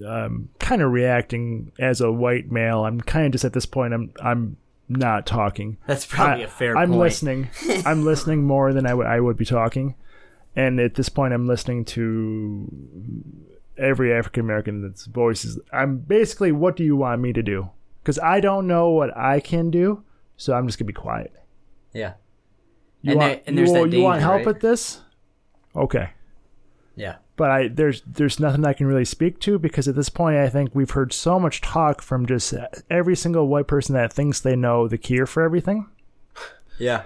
um 0.07 0.49
kind 0.59 0.83
of 0.83 0.93
reacting 0.93 1.73
as 1.79 2.01
a 2.01 2.11
white 2.13 2.51
male. 2.51 2.85
I'm 2.85 3.01
kind 3.01 3.27
of 3.27 3.33
just 3.33 3.45
at 3.45 3.53
this 3.53 3.67
point 3.67 3.95
I'm 3.95 4.13
I'm 4.21 4.57
not 4.89 5.27
talking. 5.27 5.79
That's 5.87 6.05
probably 6.05 6.43
I, 6.43 6.47
a 6.47 6.51
fair 6.51 6.77
I'm 6.77 6.91
point. 6.91 7.01
listening. 7.01 7.51
I'm 7.87 8.05
listening 8.05 8.45
more 8.45 8.73
than 8.73 8.85
I 8.85 8.95
would 8.95 9.07
I 9.07 9.21
would 9.21 9.37
be 9.37 9.45
talking. 9.45 9.95
And 10.57 10.79
at 10.81 10.97
this 10.97 11.09
point 11.09 11.33
I'm 11.33 11.47
listening 11.47 11.85
to 11.87 12.69
every 13.79 14.13
African 14.13 14.41
American 14.41 14.83
that's 14.83 15.07
voices. 15.07 15.59
I'm 15.73 15.99
basically 15.99 16.53
what 16.53 16.77
do 16.77 16.85
you 16.85 16.97
want 16.97 17.23
me 17.23 17.33
to 17.33 17.43
do? 17.43 17.71
Cuz 18.03 18.19
I 18.19 18.41
don't 18.41 18.67
know 18.67 18.91
what 18.91 19.17
I 19.17 19.41
can 19.41 19.71
do, 19.71 20.03
so 20.37 20.53
I'm 20.53 20.67
just 20.67 20.79
going 20.79 20.87
to 20.87 20.93
be 20.93 21.01
quiet. 21.01 21.33
Yeah, 21.93 22.15
You 23.05 23.11
And 23.13 23.21
want, 23.21 23.33
there- 23.33 23.43
and 23.47 23.59
there's 23.59 23.71
you, 23.71 23.75
that 23.91 23.97
you 23.97 24.03
want 24.03 24.21
help 24.23 24.35
right? 24.37 24.47
with 24.47 24.61
this? 24.61 25.01
Okay. 25.77 26.11
yeah, 26.97 27.17
but 27.37 27.51
I 27.51 27.69
there's 27.69 28.01
there's 28.07 28.39
nothing 28.41 28.65
I 28.65 28.73
can 28.73 28.87
really 28.87 29.05
speak 29.05 29.41
to 29.41 29.59
because 29.59 29.87
at 29.89 29.95
this 29.97 30.09
point 30.09 30.37
I 30.37 30.49
think 30.49 30.71
we've 30.75 30.91
heard 30.91 31.13
so 31.13 31.39
much 31.39 31.61
talk 31.61 32.01
from 32.01 32.25
just 32.27 32.55
every 32.89 33.15
single 33.17 33.47
white 33.49 33.67
person 33.67 33.95
that 33.95 34.13
thinks 34.13 34.41
they 34.41 34.57
know 34.57 34.89
the 34.89 34.97
cure 34.99 35.27
for 35.27 35.43
everything, 35.43 35.89
yeah, 36.79 37.03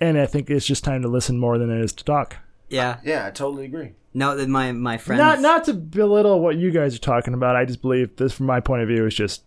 and 0.00 0.18
I 0.18 0.26
think 0.26 0.48
it's 0.50 0.66
just 0.66 0.84
time 0.84 1.02
to 1.02 1.08
listen 1.08 1.38
more 1.38 1.58
than 1.58 1.70
it 1.70 1.82
is 1.82 1.92
to 1.94 2.04
talk. 2.04 2.36
yeah. 2.68 2.98
yeah, 3.04 3.26
I 3.26 3.30
totally 3.30 3.64
agree. 3.64 3.94
No, 4.14 4.36
that 4.36 4.48
my 4.48 4.72
my 4.72 4.98
friends. 4.98 5.18
Not 5.18 5.40
not 5.40 5.64
to 5.64 5.74
belittle 5.74 6.40
what 6.40 6.56
you 6.58 6.70
guys 6.70 6.94
are 6.94 6.98
talking 6.98 7.32
about. 7.34 7.56
I 7.56 7.64
just 7.64 7.80
believe 7.82 8.14
this, 8.16 8.32
from 8.34 8.46
my 8.46 8.60
point 8.60 8.82
of 8.82 8.88
view, 8.88 9.06
is 9.06 9.14
just 9.14 9.42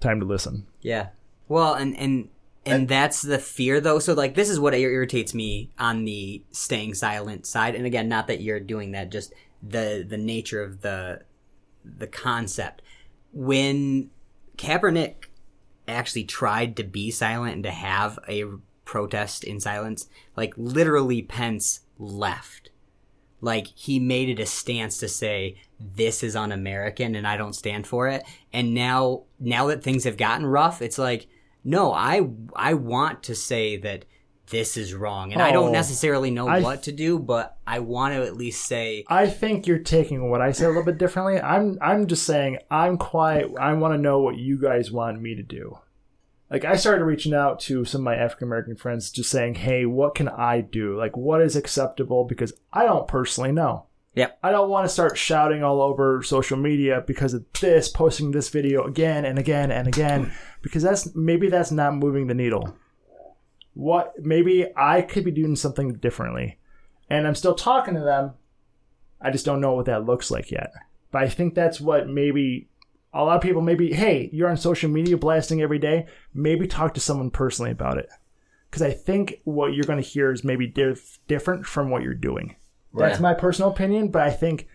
time 0.00 0.20
to 0.20 0.26
listen. 0.26 0.66
Yeah. 0.82 1.08
Well, 1.48 1.72
and 1.74 1.96
and 1.96 2.28
and 2.64 2.88
that's 2.88 3.22
the 3.22 3.38
fear 3.38 3.80
though. 3.80 3.98
So 3.98 4.14
like 4.14 4.34
this 4.34 4.48
is 4.48 4.60
what 4.60 4.74
irritates 4.74 5.34
me 5.34 5.70
on 5.78 6.04
the 6.04 6.42
staying 6.50 6.94
silent 6.94 7.46
side. 7.46 7.74
And 7.74 7.86
again, 7.86 8.08
not 8.08 8.26
that 8.28 8.40
you're 8.40 8.60
doing 8.60 8.92
that, 8.92 9.10
just 9.10 9.32
the 9.62 10.04
the 10.08 10.18
nature 10.18 10.62
of 10.62 10.80
the 10.80 11.22
the 11.84 12.06
concept. 12.06 12.82
When 13.32 14.10
Kaepernick 14.56 15.26
actually 15.88 16.24
tried 16.24 16.76
to 16.76 16.84
be 16.84 17.10
silent 17.10 17.54
and 17.54 17.64
to 17.64 17.70
have 17.70 18.18
a 18.28 18.44
protest 18.84 19.44
in 19.44 19.60
silence. 19.60 20.06
Like 20.36 20.54
literally, 20.56 21.22
Pence 21.22 21.80
left. 21.98 22.70
Like 23.40 23.68
he 23.68 23.98
made 23.98 24.28
it 24.28 24.38
a 24.38 24.46
stance 24.46 24.98
to 24.98 25.08
say 25.08 25.56
this 25.80 26.22
is 26.22 26.36
un-American 26.36 27.14
and 27.14 27.26
I 27.26 27.36
don't 27.36 27.54
stand 27.54 27.86
for 27.86 28.08
it. 28.08 28.22
And 28.52 28.74
now, 28.74 29.22
now 29.40 29.66
that 29.68 29.82
things 29.82 30.04
have 30.04 30.16
gotten 30.16 30.46
rough, 30.46 30.82
it's 30.82 30.98
like, 30.98 31.26
no, 31.64 31.92
I 31.92 32.28
I 32.54 32.74
want 32.74 33.22
to 33.24 33.34
say 33.34 33.76
that 33.78 34.04
this 34.50 34.76
is 34.76 34.92
wrong, 34.92 35.32
and 35.32 35.40
I 35.40 35.50
don't 35.52 35.68
Oh, 35.68 35.72
necessarily 35.72 36.30
know 36.30 36.46
I- 36.48 36.60
what 36.60 36.82
to 36.82 36.92
do, 36.92 37.18
but 37.18 37.56
I 37.66 37.78
want 37.78 38.14
to 38.14 38.22
at 38.26 38.36
least 38.36 38.64
say 38.66 39.04
I 39.08 39.26
think 39.28 39.66
you're 39.66 39.78
taking 39.78 40.28
what 40.30 40.42
I 40.42 40.52
say 40.52 40.64
a 40.64 40.68
little 40.68 40.84
bit 40.84 40.98
differently. 40.98 41.40
I'm 41.40 41.78
I'm 41.80 42.06
just 42.06 42.24
saying 42.24 42.58
I'm 42.70 42.98
quiet. 42.98 43.50
I 43.58 43.72
want 43.74 43.94
to 43.94 43.98
know 43.98 44.20
what 44.20 44.36
you 44.36 44.58
guys 44.60 44.90
want 44.92 45.22
me 45.22 45.34
to 45.36 45.42
do. 45.42 45.78
Like 46.50 46.66
I 46.66 46.76
started 46.76 47.04
reaching 47.04 47.32
out 47.32 47.60
to 47.60 47.86
some 47.86 48.02
of 48.02 48.04
my 48.04 48.14
African 48.16 48.48
American 48.48 48.76
friends, 48.76 49.10
just 49.10 49.30
saying, 49.30 49.54
"Hey, 49.54 49.86
what 49.86 50.14
can 50.14 50.28
I 50.28 50.60
do? 50.60 50.98
Like, 50.98 51.16
what 51.16 51.40
is 51.40 51.56
acceptable?" 51.56 52.24
Because 52.24 52.52
I 52.72 52.84
don't 52.84 53.08
personally 53.08 53.52
know. 53.52 53.86
Yep. 54.14 54.38
I 54.42 54.50
don't 54.50 54.68
want 54.68 54.84
to 54.84 54.92
start 54.92 55.16
shouting 55.16 55.62
all 55.62 55.80
over 55.80 56.22
social 56.22 56.58
media 56.58 57.02
because 57.06 57.32
of 57.32 57.44
this, 57.60 57.88
posting 57.88 58.30
this 58.30 58.50
video 58.50 58.84
again 58.84 59.24
and 59.24 59.38
again 59.38 59.70
and 59.70 59.88
again, 59.88 60.32
because 60.60 60.82
that's 60.82 61.14
maybe 61.14 61.48
that's 61.48 61.70
not 61.70 61.94
moving 61.94 62.26
the 62.26 62.34
needle. 62.34 62.76
What 63.74 64.12
maybe 64.18 64.66
I 64.76 65.00
could 65.00 65.24
be 65.24 65.30
doing 65.30 65.56
something 65.56 65.94
differently, 65.94 66.58
and 67.08 67.26
I'm 67.26 67.34
still 67.34 67.54
talking 67.54 67.94
to 67.94 68.00
them. 68.00 68.32
I 69.18 69.30
just 69.30 69.46
don't 69.46 69.60
know 69.62 69.72
what 69.72 69.86
that 69.86 70.04
looks 70.04 70.30
like 70.30 70.50
yet. 70.50 70.72
But 71.10 71.22
I 71.22 71.28
think 71.28 71.54
that's 71.54 71.80
what 71.80 72.08
maybe 72.08 72.68
a 73.14 73.24
lot 73.24 73.36
of 73.36 73.42
people 73.42 73.62
maybe, 73.62 73.92
hey, 73.92 74.28
you're 74.32 74.48
on 74.48 74.56
social 74.56 74.90
media 74.90 75.16
blasting 75.16 75.62
every 75.62 75.78
day. 75.78 76.06
Maybe 76.34 76.66
talk 76.66 76.94
to 76.94 77.00
someone 77.00 77.30
personally 77.30 77.70
about 77.70 77.98
it. 77.98 78.08
Because 78.70 78.82
I 78.82 78.90
think 78.90 79.40
what 79.44 79.74
you're 79.74 79.84
going 79.84 80.02
to 80.02 80.08
hear 80.08 80.32
is 80.32 80.44
maybe 80.44 80.66
diff- 80.66 81.18
different 81.28 81.66
from 81.66 81.90
what 81.90 82.02
you're 82.02 82.14
doing. 82.14 82.56
That's 82.94 83.20
my 83.20 83.34
personal 83.34 83.70
opinion, 83.70 84.08
but 84.08 84.22
I 84.22 84.30
think 84.30 84.68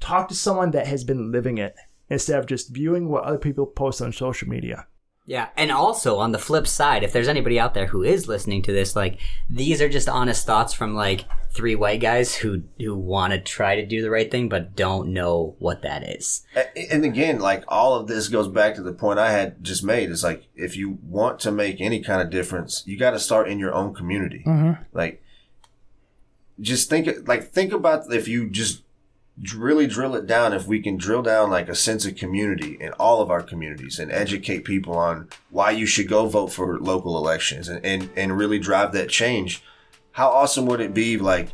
talk 0.00 0.28
to 0.28 0.34
someone 0.34 0.70
that 0.72 0.86
has 0.86 1.04
been 1.04 1.32
living 1.32 1.58
it 1.58 1.74
instead 2.08 2.38
of 2.38 2.46
just 2.46 2.70
viewing 2.70 3.08
what 3.08 3.24
other 3.24 3.38
people 3.38 3.66
post 3.66 4.00
on 4.00 4.12
social 4.12 4.48
media. 4.48 4.86
Yeah, 5.26 5.48
and 5.56 5.72
also 5.72 6.18
on 6.18 6.32
the 6.32 6.38
flip 6.38 6.66
side, 6.66 7.02
if 7.02 7.12
there's 7.12 7.28
anybody 7.28 7.58
out 7.58 7.72
there 7.72 7.86
who 7.86 8.02
is 8.02 8.28
listening 8.28 8.60
to 8.62 8.72
this, 8.72 8.94
like 8.94 9.18
these 9.48 9.80
are 9.80 9.88
just 9.88 10.08
honest 10.08 10.44
thoughts 10.44 10.74
from 10.74 10.94
like 10.94 11.24
three 11.50 11.74
white 11.74 12.00
guys 12.00 12.34
who 12.34 12.64
who 12.78 12.94
want 12.94 13.32
to 13.32 13.40
try 13.40 13.76
to 13.76 13.86
do 13.86 14.02
the 14.02 14.10
right 14.10 14.30
thing 14.30 14.48
but 14.48 14.76
don't 14.76 15.12
know 15.12 15.56
what 15.60 15.80
that 15.80 16.02
is. 16.02 16.44
And 16.90 17.06
again, 17.06 17.38
like 17.38 17.64
all 17.68 17.94
of 17.94 18.06
this 18.06 18.28
goes 18.28 18.48
back 18.48 18.74
to 18.74 18.82
the 18.82 18.92
point 18.92 19.18
I 19.18 19.30
had 19.30 19.64
just 19.64 19.82
made. 19.82 20.10
Is 20.10 20.22
like 20.22 20.48
if 20.54 20.76
you 20.76 20.98
want 21.02 21.40
to 21.40 21.50
make 21.50 21.80
any 21.80 22.02
kind 22.02 22.20
of 22.20 22.28
difference, 22.28 22.82
you 22.84 22.98
got 22.98 23.12
to 23.12 23.18
start 23.18 23.48
in 23.48 23.58
your 23.58 23.72
own 23.72 23.94
community. 23.94 24.44
Mm-hmm. 24.46 24.82
Like, 24.92 25.23
just 26.60 26.88
think 26.88 27.28
like 27.28 27.50
think 27.50 27.72
about 27.72 28.12
if 28.12 28.28
you 28.28 28.48
just 28.48 28.82
really 29.54 29.86
drill 29.86 30.14
it 30.14 30.26
down. 30.26 30.52
If 30.52 30.66
we 30.66 30.80
can 30.80 30.96
drill 30.96 31.22
down 31.22 31.50
like 31.50 31.68
a 31.68 31.74
sense 31.74 32.06
of 32.06 32.16
community 32.16 32.76
in 32.80 32.92
all 32.92 33.20
of 33.20 33.30
our 33.30 33.42
communities 33.42 33.98
and 33.98 34.12
educate 34.12 34.64
people 34.64 34.96
on 34.96 35.28
why 35.50 35.72
you 35.72 35.86
should 35.86 36.08
go 36.08 36.26
vote 36.26 36.52
for 36.52 36.78
local 36.78 37.16
elections 37.16 37.68
and 37.68 37.84
and, 37.84 38.10
and 38.16 38.36
really 38.36 38.58
drive 38.58 38.92
that 38.92 39.08
change. 39.10 39.62
How 40.12 40.28
awesome 40.28 40.66
would 40.66 40.80
it 40.80 40.94
be 40.94 41.18
like 41.18 41.48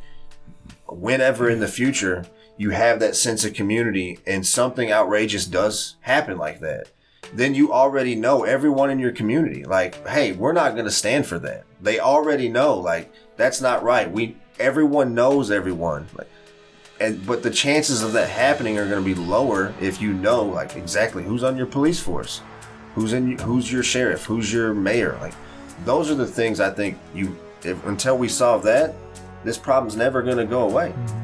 whenever 0.87 1.49
in 1.49 1.61
the 1.61 1.69
future 1.69 2.27
you 2.61 2.71
have 2.71 3.01
that 3.01 3.17
sense 3.17 3.43
of 3.45 3.55
community 3.55 4.19
and 4.27 4.47
something 4.47 4.93
outrageous 4.93 5.47
does 5.47 5.97
happen 6.03 6.37
like 6.37 6.61
that, 6.61 6.89
then 7.33 7.55
you 7.55 7.73
already 7.73 8.15
know 8.15 8.45
everyone 8.45 8.91
in 8.91 8.99
your 8.99 9.13
community. 9.13 9.65
Like, 9.65 10.07
hey, 10.07 10.33
we're 10.33 10.53
not 10.53 10.75
going 10.75 10.85
to 10.85 10.91
stand 10.91 11.27
for 11.27 11.39
that. 11.39 11.65
They 11.81 12.01
already 12.01 12.51
know, 12.51 12.77
like, 12.79 13.11
that's 13.37 13.63
not 13.63 13.83
right. 13.83 14.13
We, 14.13 14.37
everyone 14.61 15.15
knows 15.15 15.51
everyone. 15.51 16.07
Like, 16.17 16.29
and, 17.01 17.27
but 17.27 17.43
the 17.43 17.51
chances 17.51 18.03
of 18.03 18.13
that 18.13 18.29
happening 18.29 18.79
are 18.79 18.87
going 18.87 19.03
to 19.03 19.15
be 19.15 19.15
lower 19.15 19.75
if 19.81 20.01
you 20.01 20.13
know, 20.13 20.45
like, 20.45 20.77
exactly 20.77 21.25
who's 21.25 21.43
on 21.43 21.57
your 21.57 21.67
police 21.67 21.99
force, 21.99 22.43
who's 22.95 23.15
in, 23.15 23.39
who's 23.39 23.73
your 23.73 23.83
sheriff, 23.83 24.25
who's 24.25 24.53
your 24.53 24.75
mayor. 24.75 25.17
Like, 25.21 25.35
those 25.85 26.11
are 26.11 26.15
the 26.15 26.27
things 26.27 26.61
I 26.61 26.71
think 26.71 26.99
you, 27.15 27.37
if, 27.65 27.85
until 27.87 28.19
we 28.19 28.29
solve 28.29 28.63
that, 28.65 28.95
this 29.45 29.57
problem's 29.57 29.97
never 29.97 30.23
going 30.23 30.37
to 30.37 30.45
go 30.45 30.69
away. 30.69 30.91
Mm-hmm. 30.91 31.20